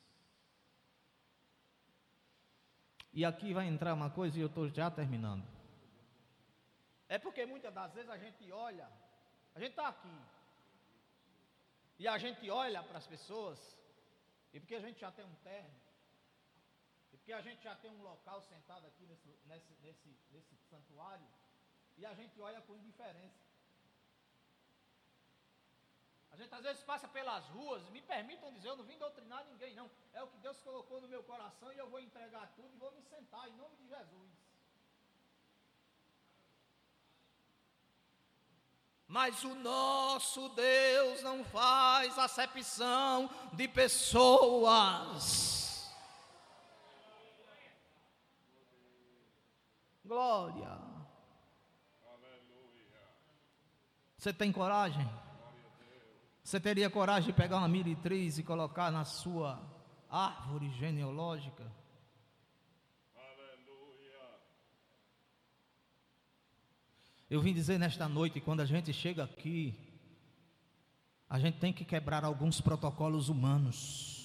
E 3.13 3.25
aqui 3.25 3.55
vai 3.55 3.67
entrar 3.69 3.95
uma 3.95 4.11
coisa 4.11 4.37
e 4.37 4.41
eu 4.41 4.49
estou 4.49 4.69
já 4.69 4.91
terminando. 4.91 5.47
É 7.09 7.17
porque 7.17 7.47
muitas 7.47 7.73
das 7.73 7.95
vezes 7.95 8.11
a 8.11 8.19
gente 8.19 8.51
olha, 8.51 8.91
a 9.55 9.61
gente 9.61 9.71
está 9.71 9.87
aqui, 9.87 10.19
e 11.97 12.09
a 12.09 12.19
gente 12.19 12.51
olha 12.51 12.83
para 12.83 12.99
as 12.99 13.07
pessoas, 13.07 13.79
e 14.53 14.59
porque 14.59 14.75
a 14.75 14.81
gente 14.81 14.99
já 15.01 15.13
tem 15.13 15.25
um 15.25 15.35
terno, 15.45 15.79
e 17.13 17.17
porque 17.17 17.33
a 17.33 17.41
gente 17.41 17.63
já 17.63 17.77
tem 17.77 17.91
um 17.93 18.03
local 18.03 18.43
sentado 18.43 18.85
aqui 18.85 19.07
nesse, 19.07 19.29
nesse, 19.47 19.73
nesse, 19.81 20.19
nesse 20.33 20.57
santuário, 20.69 21.25
e 21.97 22.07
a 22.07 22.15
gente 22.15 22.41
olha 22.41 22.61
com 22.63 22.75
indiferença. 22.77 23.45
A 26.33 26.37
gente 26.37 26.53
às 26.53 26.63
vezes 26.63 26.83
passa 26.83 27.07
pelas 27.07 27.47
ruas, 27.47 27.89
me 27.91 28.03
permitam 28.03 28.53
dizer, 28.53 28.69
eu 28.71 28.77
não 28.77 28.85
vim 28.85 28.99
doutrinar 28.99 29.45
ninguém, 29.45 29.73
não. 29.77 29.89
É 30.13 30.21
o 30.21 30.27
que 30.27 30.39
Deus 30.39 30.61
colocou 30.63 31.01
no 31.01 31.07
meu 31.07 31.23
coração 31.23 31.73
e 31.73 31.79
eu 31.79 31.89
vou 31.89 32.01
entregar 32.01 32.53
tudo 32.57 32.75
e 32.75 32.77
vou 32.77 32.91
me 32.91 33.03
sentar 33.03 33.49
em 33.49 33.53
nome 33.57 33.77
de 33.77 33.87
Jesus. 33.87 34.33
Mas 39.07 39.45
o 39.45 39.55
nosso 39.55 40.49
Deus 40.49 41.23
não 41.23 41.45
faz 41.45 42.19
acepção 42.19 43.31
de 43.53 43.69
pessoas. 43.69 45.15
Glória. 50.05 50.94
Você 54.25 54.33
tem 54.33 54.51
coragem? 54.51 55.07
Você 56.43 56.59
teria 56.59 56.89
coragem 56.89 57.27
de 57.27 57.33
pegar 57.35 57.59
uma 57.59 57.69
miritriz 57.69 58.39
e 58.39 58.43
colocar 58.43 58.91
na 58.91 59.05
sua 59.05 59.61
árvore 60.09 60.71
genealógica? 60.79 61.71
Aleluia. 63.15 64.41
Eu 67.29 67.43
vim 67.43 67.53
dizer 67.53 67.79
nesta 67.79 68.09
noite, 68.09 68.41
quando 68.41 68.61
a 68.61 68.65
gente 68.65 68.95
chega 68.95 69.25
aqui, 69.25 69.79
a 71.29 71.39
gente 71.39 71.59
tem 71.59 71.71
que 71.71 71.85
quebrar 71.85 72.25
alguns 72.25 72.63
protocolos 72.63 73.29
humanos 73.29 74.24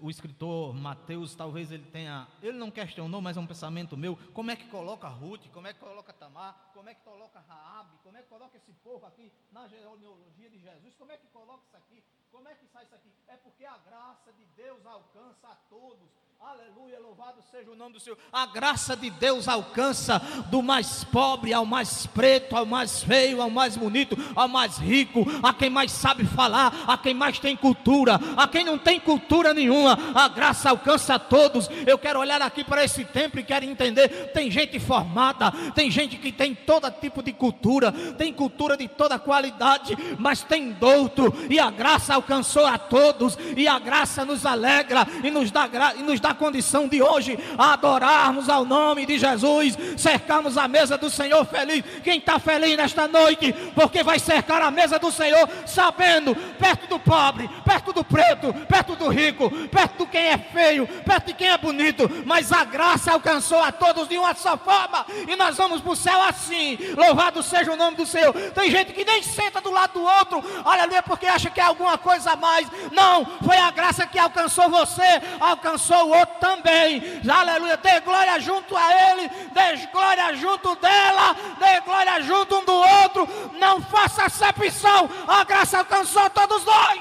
o 0.00 0.10
escritor 0.10 0.74
Mateus, 0.74 1.34
talvez 1.34 1.70
ele 1.70 1.84
tenha, 1.86 2.28
ele 2.42 2.58
não 2.58 2.70
questionou, 2.70 3.20
mas 3.20 3.36
é 3.36 3.40
um 3.40 3.46
pensamento 3.46 3.96
meu, 3.96 4.16
como 4.32 4.50
é 4.50 4.56
que 4.56 4.66
coloca 4.68 5.08
Ruth, 5.08 5.48
como 5.52 5.66
é 5.66 5.72
que 5.72 5.80
coloca 5.80 6.12
Tamar, 6.12 6.70
como 6.74 6.88
é 6.88 6.94
que 6.94 7.02
coloca 7.02 7.40
Raabe, 7.40 7.96
como 8.02 8.16
é 8.16 8.22
que 8.22 8.28
coloca 8.28 8.56
esse 8.56 8.72
povo 8.72 9.06
aqui 9.06 9.32
na 9.52 9.66
genealogia 9.68 10.50
de 10.50 10.58
Jesus, 10.58 10.94
como 10.96 11.12
é 11.12 11.16
que 11.16 11.26
coloca 11.28 11.62
isso 11.66 11.76
aqui, 11.76 12.02
como 12.36 12.48
é 12.50 12.54
que 12.54 12.66
sai 12.66 12.84
isso 12.84 12.94
aqui? 12.94 13.10
É 13.26 13.36
porque 13.36 13.64
a 13.64 13.78
graça 13.78 14.30
de 14.34 14.44
Deus 14.62 14.84
alcança 14.84 15.48
a 15.48 15.56
todos, 15.70 16.10
Aleluia, 16.38 17.00
louvado 17.00 17.42
seja 17.50 17.70
o 17.70 17.74
nome 17.74 17.94
do 17.94 18.00
Senhor. 18.00 18.16
A 18.32 18.46
graça 18.46 18.94
de 18.94 19.10
Deus 19.10 19.48
alcança 19.48 20.20
do 20.48 20.62
mais 20.62 21.02
pobre 21.02 21.52
ao 21.52 21.66
mais 21.66 22.06
preto, 22.06 22.54
ao 22.54 22.64
mais 22.64 23.02
feio, 23.02 23.42
ao 23.42 23.50
mais 23.50 23.76
bonito, 23.76 24.16
ao 24.34 24.46
mais 24.46 24.76
rico, 24.78 25.26
a 25.42 25.52
quem 25.52 25.68
mais 25.68 25.90
sabe 25.90 26.24
falar, 26.24 26.84
a 26.86 26.96
quem 26.96 27.14
mais 27.14 27.40
tem 27.40 27.56
cultura, 27.56 28.20
a 28.36 28.46
quem 28.46 28.64
não 28.64 28.78
tem 28.78 29.00
cultura 29.00 29.52
nenhuma. 29.52 29.98
A 30.14 30.28
graça 30.28 30.70
alcança 30.70 31.14
a 31.14 31.18
todos. 31.18 31.68
Eu 31.84 31.98
quero 31.98 32.20
olhar 32.20 32.40
aqui 32.40 32.62
para 32.62 32.84
esse 32.84 33.04
templo 33.04 33.40
e 33.40 33.44
quero 33.44 33.64
entender: 33.64 34.30
tem 34.32 34.48
gente 34.48 34.78
formada, 34.78 35.50
tem 35.74 35.90
gente 35.90 36.16
que 36.16 36.30
tem 36.30 36.54
todo 36.54 36.88
tipo 36.92 37.24
de 37.24 37.32
cultura, 37.32 37.90
tem 38.12 38.32
cultura 38.32 38.76
de 38.76 38.86
toda 38.86 39.18
qualidade, 39.18 39.96
mas 40.16 40.44
tem 40.44 40.70
douto, 40.70 41.34
e 41.50 41.58
a 41.58 41.70
graça 41.70 42.14
alcançou 42.26 42.66
a 42.66 42.76
todos, 42.76 43.38
e 43.56 43.68
a 43.68 43.78
graça 43.78 44.24
nos 44.24 44.44
alegra 44.44 45.06
e 45.22 45.30
nos 45.30 45.52
dá, 45.52 45.68
e 45.96 46.02
nos 46.02 46.18
dá 46.18 46.34
condição 46.34 46.88
de 46.88 47.00
hoje 47.00 47.38
adorarmos 47.56 48.48
ao 48.48 48.64
nome 48.64 49.06
de 49.06 49.16
Jesus, 49.16 49.78
cercarmos 49.96 50.58
a 50.58 50.66
mesa 50.66 50.98
do 50.98 51.08
Senhor 51.08 51.44
feliz. 51.46 51.84
Quem 52.02 52.18
está 52.18 52.40
feliz 52.40 52.76
nesta 52.76 53.06
noite, 53.06 53.52
porque 53.74 54.02
vai 54.02 54.18
cercar 54.18 54.60
a 54.60 54.70
mesa 54.70 54.98
do 54.98 55.12
Senhor, 55.12 55.48
sabendo, 55.64 56.34
perto 56.34 56.88
do 56.88 56.98
pobre, 56.98 57.48
perto 57.64 57.92
do 57.92 58.02
preto, 58.02 58.52
perto 58.66 58.96
do 58.96 59.08
rico, 59.08 59.48
perto 59.68 60.04
de 60.04 60.10
quem 60.10 60.26
é 60.26 60.38
feio, 60.38 60.86
perto 61.04 61.26
de 61.26 61.34
quem 61.34 61.48
é 61.48 61.56
bonito, 61.56 62.10
mas 62.26 62.52
a 62.52 62.64
graça 62.64 63.12
alcançou 63.12 63.62
a 63.62 63.70
todos 63.70 64.08
de 64.08 64.18
uma 64.18 64.34
só 64.34 64.58
forma, 64.58 65.06
e 65.28 65.36
nós 65.36 65.56
vamos 65.56 65.80
para 65.80 65.92
o 65.92 65.96
céu 65.96 66.20
assim. 66.22 66.76
Louvado 66.96 67.42
seja 67.42 67.72
o 67.72 67.76
nome 67.76 67.96
do 67.96 68.04
Senhor. 68.04 68.32
Tem 68.32 68.70
gente 68.70 68.92
que 68.92 69.04
nem 69.04 69.22
senta 69.22 69.60
do 69.60 69.70
lado 69.70 69.92
do 69.92 70.02
outro, 70.02 70.42
aleluia, 70.64 71.02
porque 71.02 71.26
acha 71.26 71.48
que 71.50 71.60
é 71.60 71.62
alguma 71.62 71.96
coisa 71.96 72.15
a 72.24 72.36
mais. 72.36 72.68
Não, 72.92 73.24
foi 73.40 73.58
a 73.58 73.72
graça 73.72 74.06
que 74.06 74.16
alcançou 74.16 74.70
você, 74.70 75.20
alcançou 75.40 76.06
o 76.06 76.16
outro 76.16 76.36
também. 76.38 77.02
Aleluia. 77.28 77.76
Dê 77.78 77.98
glória 78.00 78.38
junto 78.38 78.76
a 78.76 79.10
ele, 79.10 79.28
dê 79.28 79.86
glória 79.88 80.36
junto 80.36 80.76
dela, 80.76 81.34
dê 81.58 81.80
glória 81.80 82.22
junto 82.22 82.58
um 82.58 82.64
do 82.64 82.74
outro. 82.74 83.28
Não 83.58 83.82
faça 83.82 84.26
acepção. 84.26 85.10
A 85.26 85.42
graça 85.42 85.78
alcançou 85.78 86.30
todos 86.30 86.64
nós. 86.64 87.00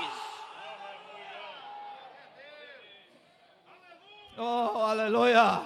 Oh, 4.38 4.80
aleluia. 4.80 5.42
Aleluia. 5.42 5.64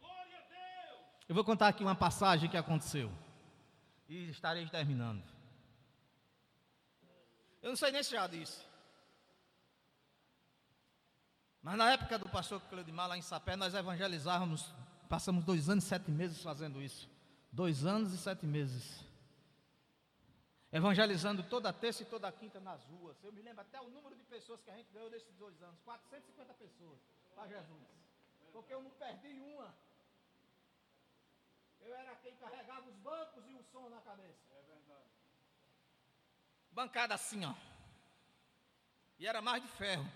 Glória 0.00 0.36
a 0.36 0.48
Deus. 0.48 1.00
Eu 1.28 1.34
vou 1.34 1.42
contar 1.42 1.68
aqui 1.68 1.82
uma 1.82 1.96
passagem 1.96 2.48
que 2.48 2.56
aconteceu. 2.56 3.10
E 4.08 4.30
estarei 4.30 4.68
terminando. 4.68 5.35
Eu 7.66 7.70
não 7.70 7.76
sei 7.76 7.90
nem 7.90 8.00
se 8.00 8.12
já 8.12 8.28
disse. 8.28 8.64
Mas 11.60 11.76
na 11.76 11.94
época 11.94 12.16
do 12.16 12.28
pastor 12.28 12.60
Cleudimar, 12.60 13.08
lá 13.08 13.18
em 13.18 13.22
Sapé, 13.22 13.56
nós 13.56 13.74
evangelizávamos, 13.74 14.72
passamos 15.08 15.44
dois 15.44 15.68
anos 15.68 15.82
e 15.82 15.88
sete 15.88 16.08
meses 16.08 16.40
fazendo 16.40 16.80
isso. 16.80 17.10
Dois 17.50 17.84
anos 17.84 18.12
e 18.12 18.18
sete 18.18 18.46
meses. 18.46 19.04
Evangelizando 20.70 21.42
toda 21.42 21.72
terça 21.72 22.04
e 22.04 22.06
toda 22.06 22.30
quinta 22.30 22.60
nas 22.60 22.84
ruas. 22.84 23.16
Eu 23.24 23.32
me 23.32 23.42
lembro 23.42 23.62
até 23.62 23.80
o 23.80 23.90
número 23.90 24.14
de 24.14 24.22
pessoas 24.22 24.62
que 24.62 24.70
a 24.70 24.76
gente 24.76 24.92
ganhou 24.92 25.10
nesses 25.10 25.34
dois 25.34 25.60
anos: 25.60 25.80
450 25.80 26.54
pessoas 26.54 27.00
para 27.34 27.48
Jesus. 27.48 27.88
Porque 28.52 28.72
eu 28.72 28.80
não 28.80 28.92
perdi 28.92 29.40
uma. 29.40 29.74
Eu 31.80 31.92
era 31.96 32.14
quem 32.22 32.36
carregava 32.36 32.88
os 32.88 32.96
bancos 32.98 33.44
e 33.48 33.54
o 33.54 33.64
som 33.72 33.88
na 33.88 34.00
cabeça. 34.02 34.54
Bancada 36.76 37.14
assim, 37.14 37.42
ó. 37.42 37.54
E 39.18 39.26
era 39.26 39.40
mais 39.40 39.62
de 39.62 39.68
ferro. 39.68 40.06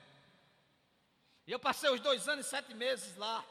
E 1.46 1.50
eu 1.50 1.58
passei 1.58 1.88
os 1.88 2.02
dois 2.02 2.28
anos 2.28 2.44
e 2.44 2.50
sete 2.50 2.74
meses 2.74 3.16
lá. 3.16 3.42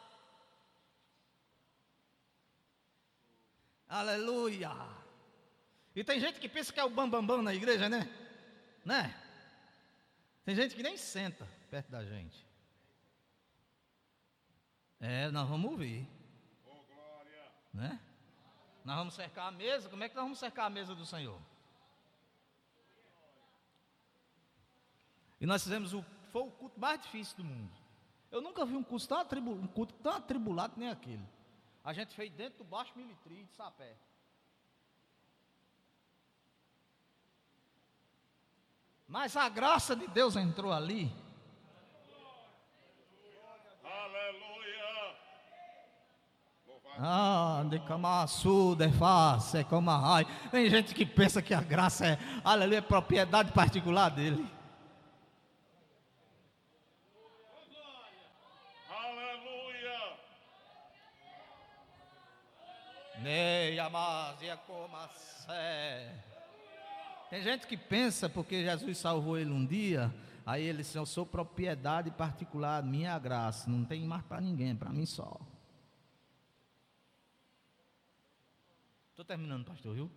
Aleluia. 3.87 4.69
E 5.95 6.03
tem 6.03 6.19
gente 6.19 6.39
que 6.39 6.47
pensa 6.47 6.71
que 6.71 6.79
é 6.79 6.83
o 6.83 6.89
bambambam 6.91 7.25
bam, 7.25 7.37
bam 7.37 7.41
na 7.41 7.55
igreja, 7.55 7.89
né? 7.89 8.07
Né? 8.85 9.03
Tem 10.45 10.53
gente 10.53 10.75
que 10.75 10.83
nem 10.83 10.95
senta 10.95 11.47
perto 11.71 11.89
da 11.89 12.05
gente. 12.05 12.45
É, 14.99 15.31
nós 15.31 15.49
vamos 15.49 15.71
ouvir. 15.71 16.07
Oh, 16.63 16.83
glória. 16.83 17.51
Né? 17.73 17.99
Nós 18.85 18.97
vamos 18.97 19.15
cercar 19.15 19.47
a 19.47 19.51
mesa. 19.51 19.89
Como 19.89 20.03
é 20.03 20.09
que 20.09 20.15
nós 20.15 20.25
vamos 20.25 20.37
cercar 20.37 20.67
a 20.67 20.69
mesa 20.69 20.93
do 20.93 21.07
Senhor? 21.07 21.41
E 25.39 25.45
nós 25.45 25.63
fizemos 25.63 25.93
o, 25.93 26.03
foi 26.31 26.41
o 26.41 26.51
culto 26.51 26.79
mais 26.79 27.01
difícil 27.01 27.37
do 27.37 27.45
mundo. 27.45 27.71
Eu 28.31 28.41
nunca 28.41 28.65
vi 28.65 28.75
um 28.75 28.83
culto 28.83 29.07
tão, 29.07 29.19
atribulado, 29.19 29.63
um 29.63 29.67
culto 29.67 29.93
tão 29.95 30.13
atribulado 30.13 30.73
nem 30.77 30.89
aquele. 30.89 31.25
A 31.83 31.93
gente 31.93 32.13
fez 32.13 32.31
dentro 32.31 32.59
do 32.59 32.63
Baixo 32.63 32.91
Militri 32.95 33.43
de 33.43 33.53
Sapé. 33.55 33.95
Mas 39.07 39.35
a 39.35 39.49
graça 39.49 39.95
de 39.95 40.07
Deus 40.07 40.35
entrou 40.35 40.71
ali. 40.71 41.11
Aleluia. 43.83 45.15
Ah, 46.99 47.63
de 47.67 47.79
camaçu, 47.79 48.75
de 48.75 48.91
face, 48.91 49.63
como 49.63 49.89
a 49.89 50.23
Tem 50.51 50.69
gente 50.69 50.93
que 50.93 51.05
pensa 51.05 51.41
que 51.41 51.53
a 51.55 51.61
graça 51.61 52.05
é, 52.05 52.19
aleluia, 52.43 52.79
é 52.79 52.81
propriedade 52.81 53.51
particular 53.51 54.09
dele. 54.09 54.58
Tem 67.29 67.43
gente 67.43 67.67
que 67.67 67.77
pensa 67.77 68.29
porque 68.29 68.63
Jesus 68.63 68.97
salvou 68.97 69.37
ele 69.37 69.51
um 69.51 69.65
dia, 69.65 70.13
aí 70.45 70.63
ele 70.63 70.79
disse: 70.79 70.97
Eu 70.97 71.05
sou 71.05 71.25
propriedade 71.25 72.09
particular, 72.11 72.81
minha 72.81 73.17
graça, 73.19 73.69
não 73.69 73.83
tem 73.83 74.03
mais 74.05 74.23
para 74.23 74.39
ninguém, 74.39 74.75
para 74.75 74.89
mim 74.89 75.05
só. 75.05 75.39
Estou 79.11 79.25
terminando, 79.25 79.65
pastor, 79.65 79.93
viu? 79.93 80.09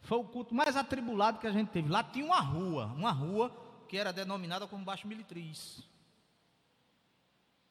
Foi 0.00 0.18
o 0.18 0.24
culto 0.24 0.54
mais 0.54 0.76
atribulado 0.76 1.38
que 1.38 1.46
a 1.46 1.52
gente 1.52 1.70
teve. 1.70 1.88
Lá 1.88 2.02
tinha 2.02 2.24
uma 2.24 2.40
rua, 2.40 2.86
uma 2.86 3.10
rua 3.10 3.50
que 3.88 3.96
era 3.96 4.12
denominada 4.12 4.66
como 4.66 4.84
Baixo 4.84 5.06
Militriz. 5.06 5.82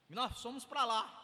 E 0.10 0.16
nós 0.16 0.39
fomos 0.42 0.66
para 0.66 0.86
lá. 0.86 1.23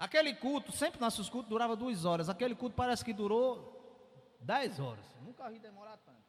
Aquele 0.00 0.34
culto, 0.34 0.72
sempre 0.72 0.98
nossos 0.98 1.28
cultos 1.28 1.50
durava 1.50 1.76
duas 1.76 2.06
horas. 2.06 2.30
Aquele 2.30 2.54
culto 2.54 2.74
parece 2.74 3.04
que 3.04 3.12
durou 3.12 3.50
dez 4.40 4.80
horas. 4.80 5.04
Nunca 5.20 5.50
vi 5.50 5.58
demorar 5.58 5.98
tanto. 5.98 6.24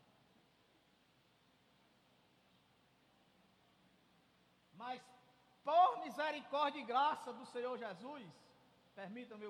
Mas 4.73 5.01
por 5.63 6.01
misericórdia 6.03 6.81
e 6.81 6.83
graça 6.83 7.31
do 7.31 7.45
Senhor 7.45 7.77
Jesus, 7.77 8.27
permita-me, 8.93 9.47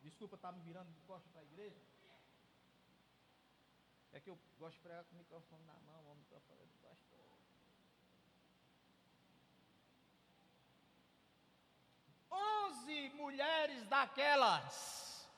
desculpa 0.00 0.36
estar 0.36 0.50
me 0.50 0.62
virando 0.62 0.90
de 0.90 1.00
costas 1.02 1.30
para 1.30 1.42
a 1.42 1.44
igreja. 1.44 1.76
É 4.14 4.18
que 4.18 4.30
eu 4.30 4.38
gosto 4.58 4.76
de 4.76 4.80
pregar 4.80 5.04
com 5.04 5.14
o 5.14 5.18
microfone 5.18 5.62
na 5.64 5.74
mão, 5.74 6.12
o 6.12 6.16
microfone 6.16 6.60
do 6.62 6.78
pastor. 6.78 7.18
Onze 12.30 13.10
mulheres 13.14 13.84
daquelas 13.86 15.28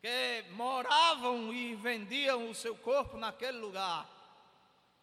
que 0.00 0.44
moravam 0.52 1.52
e 1.52 1.74
vendiam 1.74 2.50
o 2.50 2.54
seu 2.54 2.76
corpo 2.76 3.16
naquele 3.16 3.58
lugar, 3.58 4.06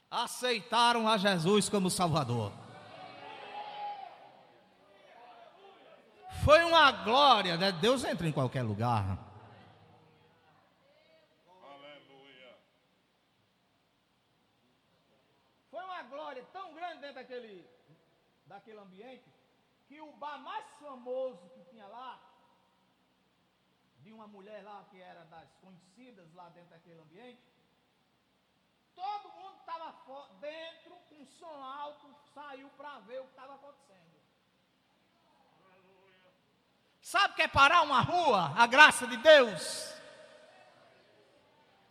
aceitaram 0.09 1.07
a 1.07 1.17
Jesus 1.17 1.67
como 1.67 1.89
Salvador. 1.89 2.51
Foi 6.43 6.63
uma 6.63 6.91
glória, 6.91 7.57
né? 7.57 7.71
Deus 7.71 8.03
entra 8.03 8.27
em 8.27 8.31
qualquer 8.31 8.61
lugar. 8.61 9.17
Foi 15.71 15.83
uma 15.83 16.03
glória 16.03 16.45
tão 16.53 16.73
grande 16.73 17.01
dentro 17.01 17.15
daquele, 17.15 17.67
daquele 18.45 18.79
ambiente 18.79 19.34
que 19.95 20.01
o 20.01 20.11
bar 20.11 20.37
mais 20.39 20.65
famoso 20.77 21.49
que 21.51 21.61
tinha 21.69 21.87
lá, 21.87 22.19
de 23.99 24.11
uma 24.11 24.27
mulher 24.27 24.61
lá 24.61 24.83
que 24.91 25.01
era 25.01 25.23
das 25.23 25.49
conhecidas 25.61 26.33
lá 26.33 26.49
dentro 26.49 26.71
daquele 26.71 26.99
ambiente, 26.99 27.41
todo 28.93 29.29
mundo 29.29 29.55
estava 29.57 29.95
dentro, 30.41 30.97
com 31.09 31.25
som 31.25 31.63
alto, 31.63 32.13
saiu 32.33 32.69
para 32.71 32.99
ver 32.99 33.21
o 33.21 33.23
que 33.23 33.29
estava 33.29 33.55
acontecendo. 33.55 34.15
Sabe 36.99 37.33
o 37.33 37.35
que 37.37 37.43
é 37.43 37.47
parar 37.47 37.81
uma 37.83 38.01
rua? 38.01 38.51
A 38.57 38.67
graça 38.67 39.07
de 39.07 39.15
Deus. 39.15 39.93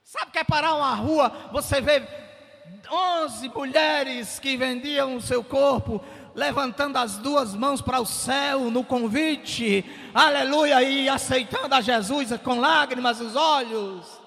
Sabe 0.02 0.28
o 0.28 0.32
que 0.32 0.40
é 0.40 0.44
parar 0.44 0.74
uma 0.74 0.94
rua? 0.94 1.30
Você 1.52 1.80
vê 1.80 2.06
11 2.90 3.48
mulheres 3.48 4.38
que 4.38 4.58
vendiam 4.58 5.16
o 5.16 5.22
seu 5.22 5.42
corpo 5.42 6.04
levantando 6.34 6.98
as 6.98 7.16
duas 7.18 7.54
mãos 7.54 7.80
para 7.80 8.00
o 8.00 8.06
céu 8.06 8.70
no 8.70 8.84
convite, 8.84 9.84
aleluia, 10.12 10.82
e 10.82 11.08
aceitando 11.08 11.74
a 11.74 11.80
Jesus 11.80 12.30
com 12.42 12.58
lágrimas 12.58 13.20
nos 13.20 13.36
olhos. 13.36 14.23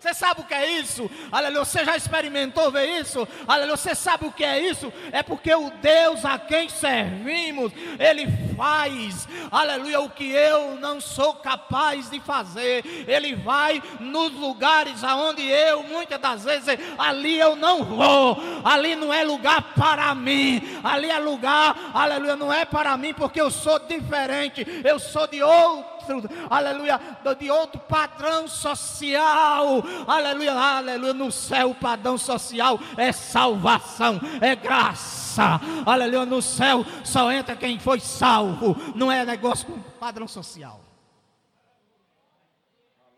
Você 0.00 0.14
sabe 0.14 0.40
o 0.40 0.44
que 0.44 0.54
é 0.54 0.66
isso? 0.80 1.10
Aleluia. 1.30 1.62
Você 1.62 1.84
já 1.84 1.94
experimentou 1.94 2.70
ver 2.70 3.00
isso? 3.00 3.28
Aleluia. 3.46 3.76
Você 3.76 3.94
sabe 3.94 4.24
o 4.24 4.32
que 4.32 4.42
é 4.42 4.58
isso? 4.58 4.90
É 5.12 5.22
porque 5.22 5.54
o 5.54 5.68
Deus 5.70 6.24
a 6.24 6.38
quem 6.38 6.70
servimos, 6.70 7.70
Ele 7.98 8.26
faz, 8.56 9.28
aleluia, 9.50 10.00
o 10.00 10.08
que 10.08 10.30
eu 10.30 10.76
não 10.76 11.02
sou 11.02 11.34
capaz 11.34 12.08
de 12.08 12.18
fazer. 12.18 12.82
Ele 13.06 13.34
vai 13.34 13.82
nos 14.00 14.32
lugares 14.32 15.04
aonde 15.04 15.46
eu, 15.46 15.82
muitas 15.82 16.18
das 16.18 16.44
vezes, 16.44 16.78
ali 16.98 17.38
eu 17.38 17.54
não 17.54 17.84
vou. 17.84 18.38
Ali 18.64 18.96
não 18.96 19.12
é 19.12 19.22
lugar 19.22 19.74
para 19.74 20.14
mim. 20.14 20.80
Ali 20.82 21.10
é 21.10 21.18
lugar, 21.18 21.90
aleluia, 21.92 22.36
não 22.36 22.50
é 22.50 22.64
para 22.64 22.96
mim 22.96 23.12
porque 23.12 23.38
eu 23.38 23.50
sou 23.50 23.78
diferente. 23.78 24.66
Eu 24.82 24.98
sou 24.98 25.26
de 25.26 25.42
outro 25.42 25.99
outro, 26.16 26.30
aleluia, 26.48 27.00
de 27.38 27.50
outro 27.50 27.80
padrão 27.80 28.48
social, 28.48 29.82
aleluia, 30.06 30.52
aleluia. 30.52 31.14
No 31.14 31.30
céu, 31.30 31.70
o 31.70 31.74
padrão 31.74 32.16
social 32.18 32.78
é 32.96 33.12
salvação, 33.12 34.20
é 34.40 34.54
graça, 34.54 35.60
aleluia. 35.86 36.26
No 36.26 36.42
céu 36.42 36.84
só 37.04 37.30
entra 37.30 37.56
quem 37.56 37.78
foi 37.78 38.00
salvo, 38.00 38.76
não 38.94 39.10
é 39.10 39.24
negócio 39.24 39.66
com 39.66 39.80
padrão 39.98 40.28
social. 40.28 40.80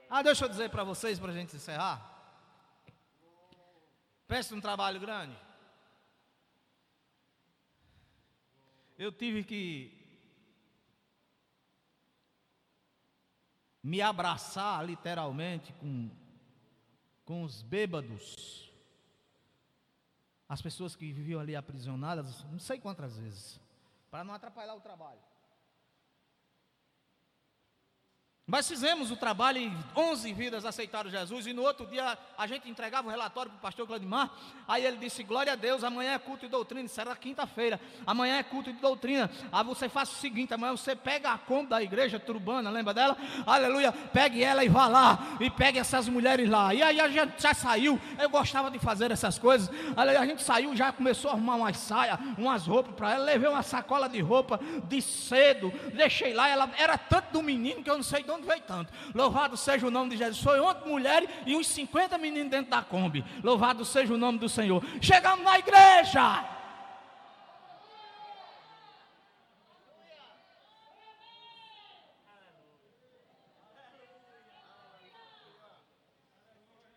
Ah, 0.09 0.23
deixa 0.23 0.45
eu 0.45 0.49
dizer 0.49 0.69
para 0.69 0.85
vocês, 0.85 1.19
para 1.19 1.31
a 1.31 1.35
gente 1.35 1.57
encerrar. 1.57 2.13
Peço 4.27 4.55
um 4.55 4.61
trabalho 4.61 5.01
grande. 5.01 5.37
Eu 8.99 9.11
tive 9.11 9.43
que 9.43 10.02
me 13.83 14.01
abraçar 14.01 14.85
literalmente 14.85 15.73
com, 15.75 16.11
com 17.25 17.43
os 17.43 17.63
bêbados, 17.63 18.71
as 20.49 20.63
pessoas 20.63 20.95
que 20.95 21.13
viviam 21.13 21.41
ali 21.41 21.57
aprisionadas, 21.57 22.45
não 22.45 22.59
sei 22.59 22.79
quantas 22.79 23.19
vezes, 23.19 23.61
para 24.11 24.23
não 24.23 24.35
atrapalhar 24.35 24.75
o 24.75 24.81
trabalho. 24.81 25.32
Mas 28.45 28.67
fizemos 28.67 29.13
o 29.13 29.17
trabalho 29.17 29.59
e 29.59 29.73
11 29.97 30.33
vidas 30.33 30.65
aceitaram 30.65 31.09
Jesus. 31.09 31.47
E 31.47 31.53
no 31.53 31.63
outro 31.63 31.87
dia 31.87 32.19
a 32.37 32.45
gente 32.45 32.69
entregava 32.69 33.07
o 33.07 33.11
relatório 33.11 33.53
para 33.53 33.59
o 33.59 33.61
pastor 33.61 33.87
Cladimar. 33.87 34.31
Aí 34.67 34.85
ele 34.85 34.97
disse: 34.97 35.23
Glória 35.23 35.53
a 35.53 35.57
Deus, 35.57 35.85
amanhã 35.85 36.15
é 36.15 36.19
culto 36.19 36.47
de 36.47 36.49
doutrina. 36.51 36.85
Isso 36.85 37.01
era 37.01 37.15
quinta-feira. 37.15 37.81
Amanhã 38.05 38.39
é 38.39 38.43
culto 38.43 38.73
de 38.73 38.81
doutrina. 38.81 39.31
Aí 39.53 39.65
você 39.65 39.89
faz 39.89 40.11
o 40.11 40.15
seguinte: 40.17 40.53
amanhã 40.53 40.77
você 40.77 40.97
pega 40.97 41.31
a 41.31 41.39
conta 41.39 41.71
da 41.77 41.83
igreja 41.83 42.19
turbana, 42.19 42.69
lembra 42.69 42.93
dela? 42.93 43.17
Aleluia. 43.47 43.93
Pegue 43.93 44.43
ela 44.43 44.65
e 44.65 44.69
vá 44.69 44.89
lá. 44.89 45.37
E 45.39 45.49
pegue 45.49 45.79
essas 45.79 46.09
mulheres 46.09 46.51
lá. 46.51 46.75
E 46.75 46.83
aí 46.83 47.01
a 47.01 47.09
gente 47.09 47.41
já 47.41 47.55
saiu. 47.55 47.99
Eu 48.19 48.29
gostava 48.29 48.73
de 48.73 48.79
fazer 48.81 49.13
essas 49.13 49.39
coisas. 49.39 49.71
Aleluia. 49.97 50.21
A 50.21 50.27
gente 50.27 50.43
saiu, 50.43 50.75
já 50.75 50.91
começou 50.91 51.31
a 51.31 51.35
arrumar 51.35 51.55
umas 51.55 51.77
saias, 51.77 52.19
umas 52.37 52.67
roupas 52.67 52.93
para 52.97 53.13
ela. 53.13 53.25
Levei 53.25 53.49
uma 53.49 53.63
sacola 53.63 54.09
de 54.09 54.21
roupa 54.21 54.59
de 54.89 55.01
cedo. 55.01 55.73
Deixei 55.95 56.35
lá. 56.35 56.49
Ela 56.49 56.69
era 56.77 56.99
tanto 56.99 57.35
do 57.35 57.43
menino 57.43 57.85
que 57.85 57.89
eu 57.89 57.97
não 57.97 58.03
sei 58.03 58.25
de 58.25 58.32
onde 58.33 58.47
veio 58.47 58.63
tanto. 58.63 58.93
Louvado 59.15 59.57
seja 59.57 59.87
o 59.87 59.91
nome 59.91 60.11
de 60.11 60.17
Jesus. 60.17 60.43
Foi 60.43 60.59
ontem 60.61 60.89
mulher 60.89 61.43
e 61.47 61.55
uns 61.55 61.67
50 61.69 62.19
meninos 62.19 62.51
dentro 62.51 62.71
da 62.71 62.83
Kombi. 62.83 63.25
Louvado 63.43 63.85
seja 63.85 64.13
o 64.13 64.19
nome 64.19 64.39
do 64.39 64.49
Senhor. 64.49 64.83
Chegamos 65.01 65.45
na 65.45 65.59
igreja. 65.59 66.49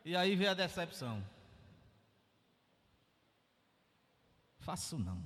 E 0.06 0.16
aí 0.16 0.36
veio 0.36 0.52
a 0.52 0.54
decepção. 0.54 1.26
Faço 4.60 5.00
não. 5.00 5.22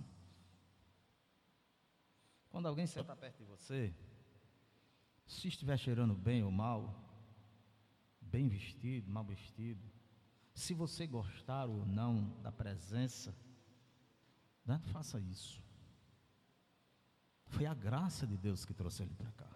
Quando 2.50 2.68
alguém 2.68 2.88
senta 2.88 3.16
perto 3.16 3.38
de 3.38 3.44
você, 3.44 3.94
se 5.30 5.48
estiver 5.48 5.78
cheirando 5.78 6.16
bem 6.16 6.44
ou 6.44 6.50
mal, 6.50 7.08
bem 8.20 8.48
vestido, 8.48 9.12
mal 9.12 9.24
vestido, 9.24 9.80
se 10.56 10.74
você 10.74 11.06
gostar 11.06 11.68
ou 11.68 11.86
não 11.86 12.34
da 12.42 12.52
presença, 12.52 13.34
não 14.66 14.80
faça 14.80 15.20
isso. 15.20 15.64
Foi 17.46 17.68
a 17.68 17.76
graça 17.76 18.26
de 18.26 18.36
Deus 18.38 18.66
que 18.66 18.74
trouxe 18.74 19.04
ele 19.04 19.14
para 19.14 19.32
cá. 19.32 19.48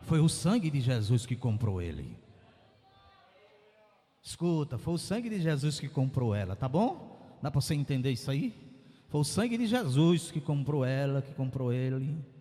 Foi 0.00 0.20
o 0.20 0.28
sangue 0.28 0.70
de 0.70 0.80
Jesus 0.80 1.26
que 1.26 1.36
comprou 1.36 1.82
ele. 1.82 2.18
Escuta, 4.22 4.78
foi 4.78 4.94
o 4.94 4.98
sangue 4.98 5.28
de 5.28 5.40
Jesus 5.42 5.78
que 5.78 5.88
comprou 5.88 6.34
ela, 6.34 6.56
tá 6.56 6.68
bom? 6.68 7.38
Dá 7.42 7.50
para 7.50 7.60
você 7.60 7.74
entender 7.74 8.12
isso 8.12 8.30
aí? 8.30 8.54
Foi 9.08 9.20
o 9.20 9.24
sangue 9.24 9.58
de 9.58 9.66
Jesus 9.66 10.30
que 10.30 10.40
comprou 10.40 10.84
ela, 10.86 11.20
que 11.20 11.34
comprou 11.34 11.70
ele. 11.70 12.37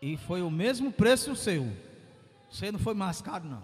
E 0.00 0.16
foi 0.16 0.42
o 0.42 0.50
mesmo 0.50 0.92
preço 0.92 1.32
o 1.32 1.36
seu. 1.36 1.64
Você 2.50 2.70
não 2.70 2.78
foi 2.78 2.94
mascado, 2.94 3.48
não. 3.48 3.62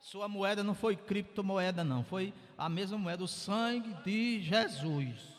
Sua 0.00 0.26
moeda 0.26 0.64
não 0.64 0.74
foi 0.74 0.96
criptomoeda, 0.96 1.84
não. 1.84 2.02
Foi 2.02 2.32
a 2.56 2.68
mesma 2.68 2.96
moeda, 2.96 3.22
o 3.22 3.28
sangue 3.28 3.92
de 4.02 4.40
Jesus. 4.40 5.36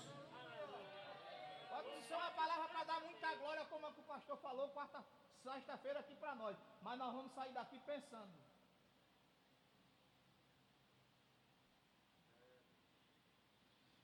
Pode 1.69 2.07
ser 2.07 2.13
uma 2.13 2.31
palavra 2.31 2.67
para 2.67 2.83
dar 2.83 3.01
muita 3.01 3.33
glória, 3.35 3.65
como 3.65 3.87
é 3.87 3.91
que 3.91 3.99
o 3.99 4.03
pastor 4.03 4.37
falou, 4.37 4.69
quarta, 4.69 5.03
sexta-feira 5.43 5.99
aqui 5.99 6.13
para 6.15 6.35
nós. 6.35 6.55
Mas 6.83 6.99
nós 6.99 7.13
vamos 7.13 7.31
sair 7.33 7.51
daqui 7.51 7.79
pensando. 7.79 8.29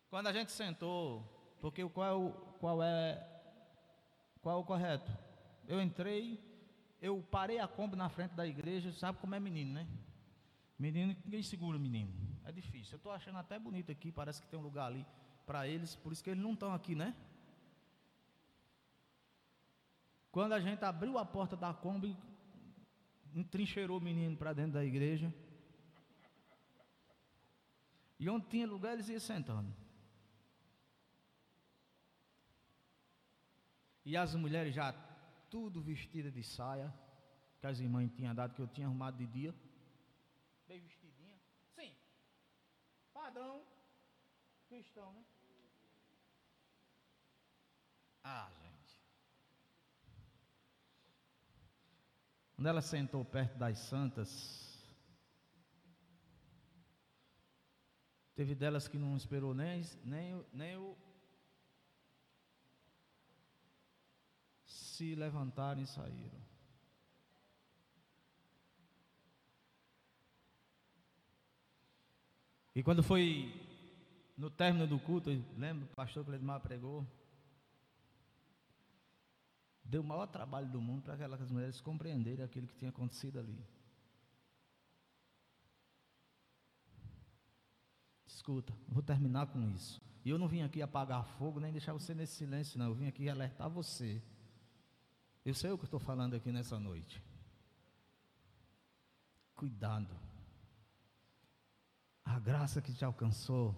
Quando 0.10 0.28
a 0.28 0.34
gente 0.34 0.52
sentou, 0.52 1.24
porque 1.62 1.88
qual, 1.90 2.32
qual 2.60 2.82
é 2.82 3.35
qual 4.46 4.60
é 4.60 4.62
o 4.62 4.64
correto? 4.64 5.12
Eu 5.68 5.82
entrei, 5.82 6.40
eu 7.02 7.20
parei 7.32 7.58
a 7.58 7.68
Kombi 7.68 7.96
na 7.96 8.10
frente 8.10 8.36
da 8.36 8.46
igreja, 8.46 8.94
sabe 8.94 9.18
como 9.18 9.34
é 9.34 9.40
menino, 9.40 9.74
né? 9.74 9.88
Menino, 10.78 11.16
ninguém 11.26 11.42
segura 11.42 11.80
menino. 11.80 12.14
É 12.44 12.52
difícil. 12.52 12.94
Eu 12.94 12.98
estou 12.98 13.12
achando 13.12 13.40
até 13.40 13.58
bonito 13.58 13.92
aqui, 13.92 14.12
parece 14.12 14.40
que 14.40 14.48
tem 14.48 14.60
um 14.60 14.62
lugar 14.62 14.86
ali 14.86 15.04
para 15.48 15.68
eles, 15.68 15.96
por 15.96 16.14
isso 16.14 16.24
que 16.24 16.30
eles 16.30 16.44
não 16.44 16.54
estão 16.54 16.76
aqui, 16.76 16.94
né? 16.94 17.16
Quando 20.32 20.54
a 20.54 20.60
gente 20.60 20.86
abriu 20.86 21.18
a 21.18 21.26
porta 21.26 21.58
da 21.58 21.74
Kombi, 21.74 22.16
entrincheirou 23.34 23.98
o 23.98 24.02
menino 24.02 24.38
para 24.38 24.54
dentro 24.54 24.74
da 24.74 24.86
igreja. 24.86 25.34
E 28.20 28.30
onde 28.30 28.46
tinha 28.46 28.68
lugar, 28.68 28.94
eles 28.94 29.10
iam 29.10 29.20
sentando. 29.20 29.74
E 34.06 34.16
as 34.16 34.36
mulheres 34.36 34.74
já 34.74 34.94
tudo 35.50 35.82
vestidas 35.82 36.34
de 36.34 36.44
saia, 36.44 36.94
que 37.60 37.68
as 37.68 37.80
irmãs 37.80 38.12
tinham 38.12 38.36
dado, 38.36 38.54
que 38.54 38.62
eu 38.62 38.68
tinha 38.68 38.88
arrumado 38.88 39.18
de 39.18 39.26
dia. 39.26 39.54
Bem 40.68 40.80
vestidinha. 40.82 41.38
Sim. 41.76 41.92
Padrão 43.14 43.64
cristão, 44.68 45.12
né? 45.14 45.24
Ah, 48.24 48.52
gente. 48.62 49.02
Quando 52.56 52.68
ela 52.68 52.82
sentou 52.82 53.24
perto 53.24 53.58
das 53.58 53.78
santas, 53.80 54.30
teve 58.36 58.56
delas 58.56 58.88
que 58.88 58.98
não 58.98 59.16
esperou 59.16 59.54
nem, 59.54 59.84
nem, 60.04 60.46
nem 60.52 60.76
o, 60.78 60.98
se 64.96 65.16
levantaram 65.16 65.82
e 65.82 65.88
saíram. 65.88 66.40
E 72.74 72.84
quando 72.84 73.02
foi 73.02 73.54
no 74.38 74.50
término 74.50 74.86
do 74.86 75.00
culto, 75.00 75.30
lembro, 75.58 75.86
o 75.86 75.96
pastor 75.96 76.26
Cledmar 76.26 76.60
pregou, 76.60 77.06
deu 79.84 80.02
o 80.02 80.04
maior 80.04 80.28
trabalho 80.28 80.68
do 80.70 80.82
mundo 80.82 81.04
para 81.04 81.14
aquelas 81.14 81.50
mulheres 81.50 81.80
compreenderem 81.80 82.44
aquilo 82.44 82.68
que 82.68 82.76
tinha 82.76 82.90
acontecido 82.90 83.40
ali. 83.40 83.58
Escuta, 88.28 88.74
vou 88.90 89.02
terminar 89.02 89.48
com 89.48 89.62
isso. 89.72 90.02
E 90.26 90.30
eu 90.30 90.38
não 90.38 90.48
vim 90.48 90.62
aqui 90.62 90.82
apagar 90.82 91.24
fogo, 91.38 91.60
nem 91.60 91.72
deixar 91.72 91.94
você 91.94 92.14
nesse 92.14 92.36
silêncio, 92.36 92.78
não. 92.78 92.88
Eu 92.88 92.96
vim 92.96 93.08
aqui 93.08 93.30
alertar 93.30 93.70
você 93.70 94.22
eu 95.46 95.54
sei 95.54 95.72
o 95.72 95.78
que 95.78 95.86
estou 95.86 96.00
falando 96.00 96.36
aqui 96.36 96.52
nessa 96.52 96.80
noite. 96.80 97.24
Cuidado. 99.56 100.14
A 102.26 102.40
graça 102.40 102.82
que 102.82 102.92
te 102.92 103.06
alcançou, 103.06 103.76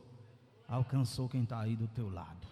alcançou 0.67 1.27
quem 1.27 1.43
está 1.43 1.59
aí 1.59 1.75
do 1.75 1.87
teu 1.89 2.09
lado. 2.09 2.47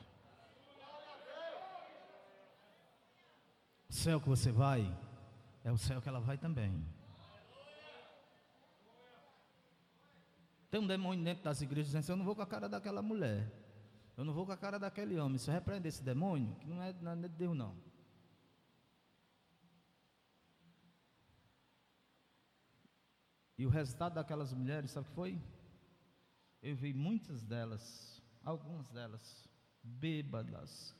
O 3.89 3.93
céu 3.93 4.19
que 4.19 4.27
você 4.27 4.51
vai, 4.51 4.85
é 5.63 5.71
o 5.71 5.77
céu 5.77 6.01
que 6.01 6.09
ela 6.09 6.19
vai 6.19 6.37
também. 6.37 6.85
Tem 10.69 10.81
um 10.81 10.87
demônio 10.87 11.23
dentro 11.23 11.41
das 11.41 11.61
igrejas 11.61 11.87
dizendo 11.87 12.01
assim, 12.01 12.11
eu 12.11 12.17
não 12.17 12.25
vou 12.25 12.35
com 12.35 12.41
a 12.41 12.45
cara 12.45 12.67
daquela 12.67 13.01
mulher. 13.01 13.49
Eu 14.17 14.25
não 14.25 14.33
vou 14.33 14.45
com 14.45 14.51
a 14.51 14.57
cara 14.57 14.77
daquele 14.77 15.17
homem. 15.17 15.37
Você 15.37 15.49
repreende 15.49 15.87
esse 15.87 16.03
demônio, 16.03 16.53
que 16.55 16.67
não 16.67 16.81
é, 16.81 16.91
não 17.01 17.13
é 17.13 17.15
de 17.15 17.29
Deus 17.29 17.55
não. 17.55 17.94
E 23.57 23.65
o 23.65 23.69
resultado 23.69 24.15
daquelas 24.15 24.53
mulheres, 24.53 24.91
sabe 24.91 25.07
o 25.07 25.09
que 25.09 25.15
foi? 25.15 25.41
Eu 26.61 26.75
vi 26.75 26.93
muitas 26.93 27.45
delas, 27.45 28.21
algumas 28.43 28.89
delas, 28.89 29.47
bêbadas, 29.81 30.95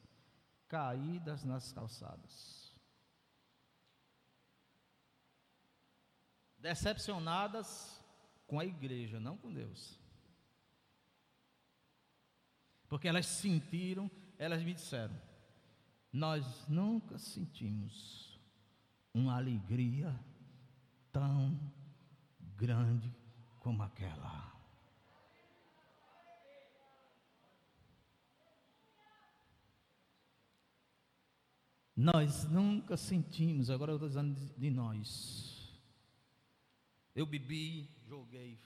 caídas 0.67 1.43
nas 1.43 1.73
calçadas. 1.73 2.73
Decepcionadas 6.57 8.01
com 8.47 8.59
a 8.59 8.65
igreja, 8.65 9.19
não 9.19 9.37
com 9.37 9.53
Deus. 9.53 9.99
Porque 12.87 13.07
elas 13.07 13.25
sentiram, 13.25 14.09
elas 14.37 14.63
me 14.63 14.73
disseram: 14.73 15.19
Nós 16.11 16.67
nunca 16.67 17.17
sentimos 17.17 18.39
uma 19.13 19.35
alegria 19.35 20.17
tão 21.11 21.59
grande 22.57 23.13
como 23.59 23.83
aquela. 23.83 24.55
Nós 31.95 32.43
nunca 32.49 32.97
sentimos, 32.97 33.69
agora 33.69 33.93
eu 33.93 33.95
estou 33.95 34.09
dizendo 34.09 34.35
de, 34.57 34.69
nós. 34.69 35.73
Eu 37.15 37.25
bebi, 37.25 37.89
joguei, 38.05 38.59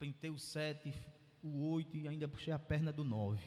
pentei 0.00 0.30
o 0.30 0.38
sete, 0.38 0.92
o 1.40 1.70
oito 1.70 1.96
e 1.96 2.08
ainda 2.08 2.26
puxei 2.26 2.52
a 2.52 2.58
perna 2.58 2.92
do 2.92 3.04
nove 3.04 3.46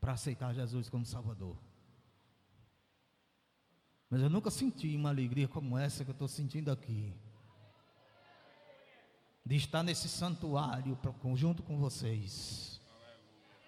para 0.00 0.12
aceitar 0.12 0.54
Jesus 0.54 0.88
como 0.88 1.04
Salvador. 1.04 1.58
Mas 4.08 4.22
eu 4.22 4.30
nunca 4.30 4.50
senti 4.50 4.96
uma 4.96 5.08
alegria 5.08 5.48
como 5.48 5.76
essa 5.76 6.04
que 6.04 6.10
eu 6.10 6.12
estou 6.12 6.28
sentindo 6.28 6.70
aqui. 6.70 7.12
De 9.44 9.56
estar 9.56 9.82
nesse 9.82 10.08
santuário 10.08 10.96
junto 11.36 11.62
com 11.62 11.78
vocês 11.78 12.79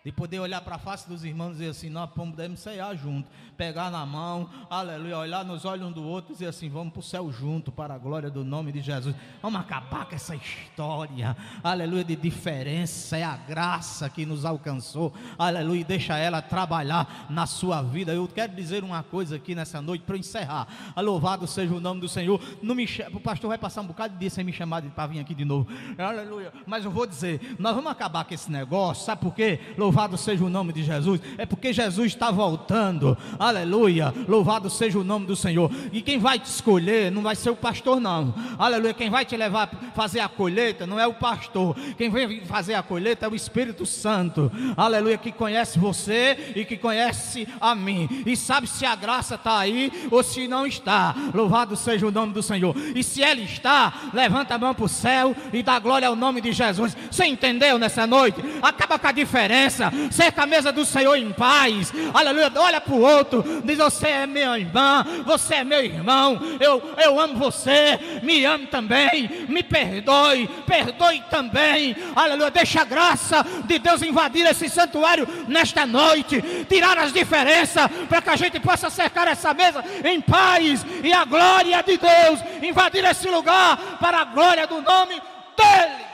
de 0.05 0.11
poder 0.11 0.41
olhar 0.41 0.61
para 0.61 0.77
a 0.77 0.79
face 0.79 1.09
dos 1.09 1.25
irmãos 1.25 1.51
e 1.51 1.59
dizer 1.59 1.69
assim, 1.69 1.89
nós 1.89 2.11
podemos 2.11 2.61
ceiar 2.61 2.97
junto, 2.97 3.31
pegar 3.57 3.91
na 3.91 4.05
mão, 4.05 4.51
aleluia, 4.69 5.19
olhar 5.19 5.45
nos 5.45 5.65
olhos 5.65 5.87
um 5.87 5.93
do 5.93 6.03
outro 6.03 6.33
e 6.33 6.35
dizer 6.35 6.47
assim, 6.47 6.69
vamos 6.69 6.93
para 6.93 7.01
o 7.01 7.03
céu 7.03 7.31
junto, 7.31 7.71
para 7.71 7.95
a 7.95 7.99
glória 7.99 8.31
do 8.31 8.45
nome 8.45 8.73
de 8.73 8.81
Jesus. 8.81 9.15
Vamos 9.41 9.61
acabar 9.61 10.07
com 10.07 10.15
essa 10.15 10.35
história, 10.35 11.37
aleluia, 11.63 12.03
de 12.03 12.17
diferença, 12.17 13.17
é 13.17 13.23
a 13.23 13.37
graça 13.37 14.11
que 14.11 14.27
nos 14.27 14.45
alcançou, 14.45 15.15
aleluia, 15.39 15.85
deixa 15.85 16.19
ela 16.19 16.43
trabalhar 16.43 17.27
na 17.31 17.47
sua 17.47 17.81
vida. 17.83 18.13
Eu 18.13 18.27
quero 18.27 18.55
dizer 18.55 18.83
uma 18.83 19.03
coisa 19.03 19.37
aqui 19.37 19.55
nessa 19.55 19.81
noite 19.81 20.03
para 20.05 20.17
encerrar. 20.17 20.67
Louvado 20.97 21.47
seja 21.47 21.75
o 21.75 21.81
nome 21.81 22.01
do 22.01 22.09
Senhor. 22.09 22.41
Não 22.63 22.75
me 22.75 22.83
o 23.13 23.21
pastor 23.21 23.49
vai 23.49 23.59
passar 23.59 23.81
um 23.81 23.87
bocado 23.87 24.15
de 24.15 24.21
dia 24.21 24.31
sem 24.31 24.45
me 24.45 24.53
chamar 24.53 24.83
para 24.83 25.07
vir 25.07 25.21
aqui 25.21 25.35
de 25.35 25.45
novo. 25.45 25.69
Aleluia. 25.97 26.53
Mas 26.67 26.85
eu 26.85 26.91
vou 26.91 27.07
dizer, 27.07 27.57
nós 27.59 27.75
vamos 27.75 27.91
acabar 27.91 28.25
com 28.25 28.35
esse 28.35 28.51
negócio, 28.51 29.05
sabe 29.05 29.23
por 29.23 29.35
quê? 29.35 29.61
Louvado 29.93 30.17
seja 30.17 30.43
o 30.43 30.49
nome 30.49 30.73
de 30.73 30.83
Jesus. 30.83 31.21
É 31.37 31.45
porque 31.45 31.71
Jesus 31.71 32.07
está 32.07 32.31
voltando, 32.31 33.17
aleluia. 33.39 34.13
Louvado 34.27 34.71
seja 34.71 34.99
o 34.99 35.05
nome 35.05 35.27
do 35.27 35.37
Senhor. 35.37 35.71
E 35.93 36.01
quem 36.01 36.19
vai 36.19 36.39
te 36.39 36.47
escolher 36.47 37.13
não 37.13 37.21
vai 37.21 37.37
ser 37.37 37.51
o 37.51 37.57
pastor, 37.57 38.01
não, 38.01 38.35
aleluia. 38.59 38.95
Quem 38.95 39.11
vai 39.11 39.27
te 39.27 39.37
levar 39.37 39.65
a 39.65 39.91
fazer 39.91 40.21
a 40.21 40.31
colheita 40.31 40.87
não 40.87 40.99
é 40.99 41.07
o 41.07 41.13
pastor, 41.13 41.77
quem 41.99 42.09
vai 42.09 42.41
fazer 42.47 42.73
a 42.73 42.83
colheita 42.83 43.27
é 43.27 43.29
o 43.29 43.35
Espírito 43.35 43.85
Santo, 43.85 44.51
aleluia. 44.79 45.19
Que 45.19 45.31
conhece 45.31 45.79
você 45.79 46.53
e 46.57 46.65
que 46.65 46.79
conhece 46.79 47.47
a 47.61 47.75
mim, 47.75 48.09
e 48.25 48.35
sabe 48.35 48.67
se 48.67 48.87
a 48.87 48.95
graça 48.95 49.35
está 49.35 49.59
aí 49.59 49.93
ou 50.11 50.23
se 50.23 50.49
não 50.49 50.67
está. 50.67 51.15
Louvado 51.35 51.77
seja 51.77 52.07
o 52.07 52.11
nome 52.11 52.33
do 52.33 52.43
Senhor. 52.43 52.75
E 52.95 53.05
se 53.05 53.23
ela 53.23 53.41
está, 53.43 53.93
levanta 54.15 54.55
a 54.55 54.59
mão 54.59 54.75
para 54.75 54.87
o 54.87 54.89
céu 54.89 55.37
e 55.53 55.63
dá 55.63 55.79
glória 55.79 56.09
ao 56.09 56.17
nome 56.17 56.41
de 56.41 56.51
Jesus. 56.51 56.97
Você 57.11 57.27
entendeu 57.27 57.79
nessa 57.79 58.07
noite? 58.07 58.41
Acaba 58.63 58.99
com 58.99 59.07
a 59.07 59.13
diferença 59.13 59.82
mesa, 59.91 60.13
cerca 60.13 60.43
a 60.43 60.47
mesa 60.47 60.73
do 60.73 60.85
Senhor 60.85 61.17
em 61.17 61.33
paz. 61.33 61.93
Aleluia. 62.13 62.53
Olha 62.57 62.81
para 62.81 62.95
o 62.95 63.01
outro, 63.01 63.45
diz: 63.65 63.79
Você 63.79 64.09
é 64.09 64.27
minha 64.27 64.59
irmã, 64.59 65.05
você 65.25 65.57
é 65.57 65.65
meu 65.65 65.85
irmão. 65.85 66.41
Eu, 66.61 66.95
eu 66.99 67.19
amo 67.19 67.37
você, 67.37 67.99
me 68.23 68.45
ame 68.45 68.67
também. 68.67 69.47
Me 69.49 69.63
perdoe, 69.63 70.49
perdoe 70.67 71.23
também. 71.31 71.97
Aleluia. 72.15 72.51
Deixa 72.51 72.83
a 72.83 72.85
graça 72.85 73.45
de 73.65 73.79
Deus 73.79 74.03
invadir 74.03 74.47
esse 74.47 74.69
santuário 74.69 75.27
nesta 75.49 75.87
noite, 75.87 76.43
tirar 76.69 76.99
as 76.99 77.13
diferenças, 77.13 77.89
para 78.09 78.23
que 78.23 78.31
a 78.31 78.37
gente 78.37 78.61
possa 78.61 78.91
cercar 78.91 79.27
essa 79.29 79.55
mesa 79.55 79.85
em 80.05 80.21
paz 80.21 80.85
e 81.03 81.13
a 81.13 81.25
glória 81.25 81.83
de 81.83 81.97
Deus 81.97 82.41
invadir 82.63 83.05
esse 83.05 83.29
lugar 83.29 83.99
para 84.01 84.21
a 84.21 84.25
glória 84.25 84.67
do 84.67 84.81
nome 84.81 85.21
dEle. 85.57 86.12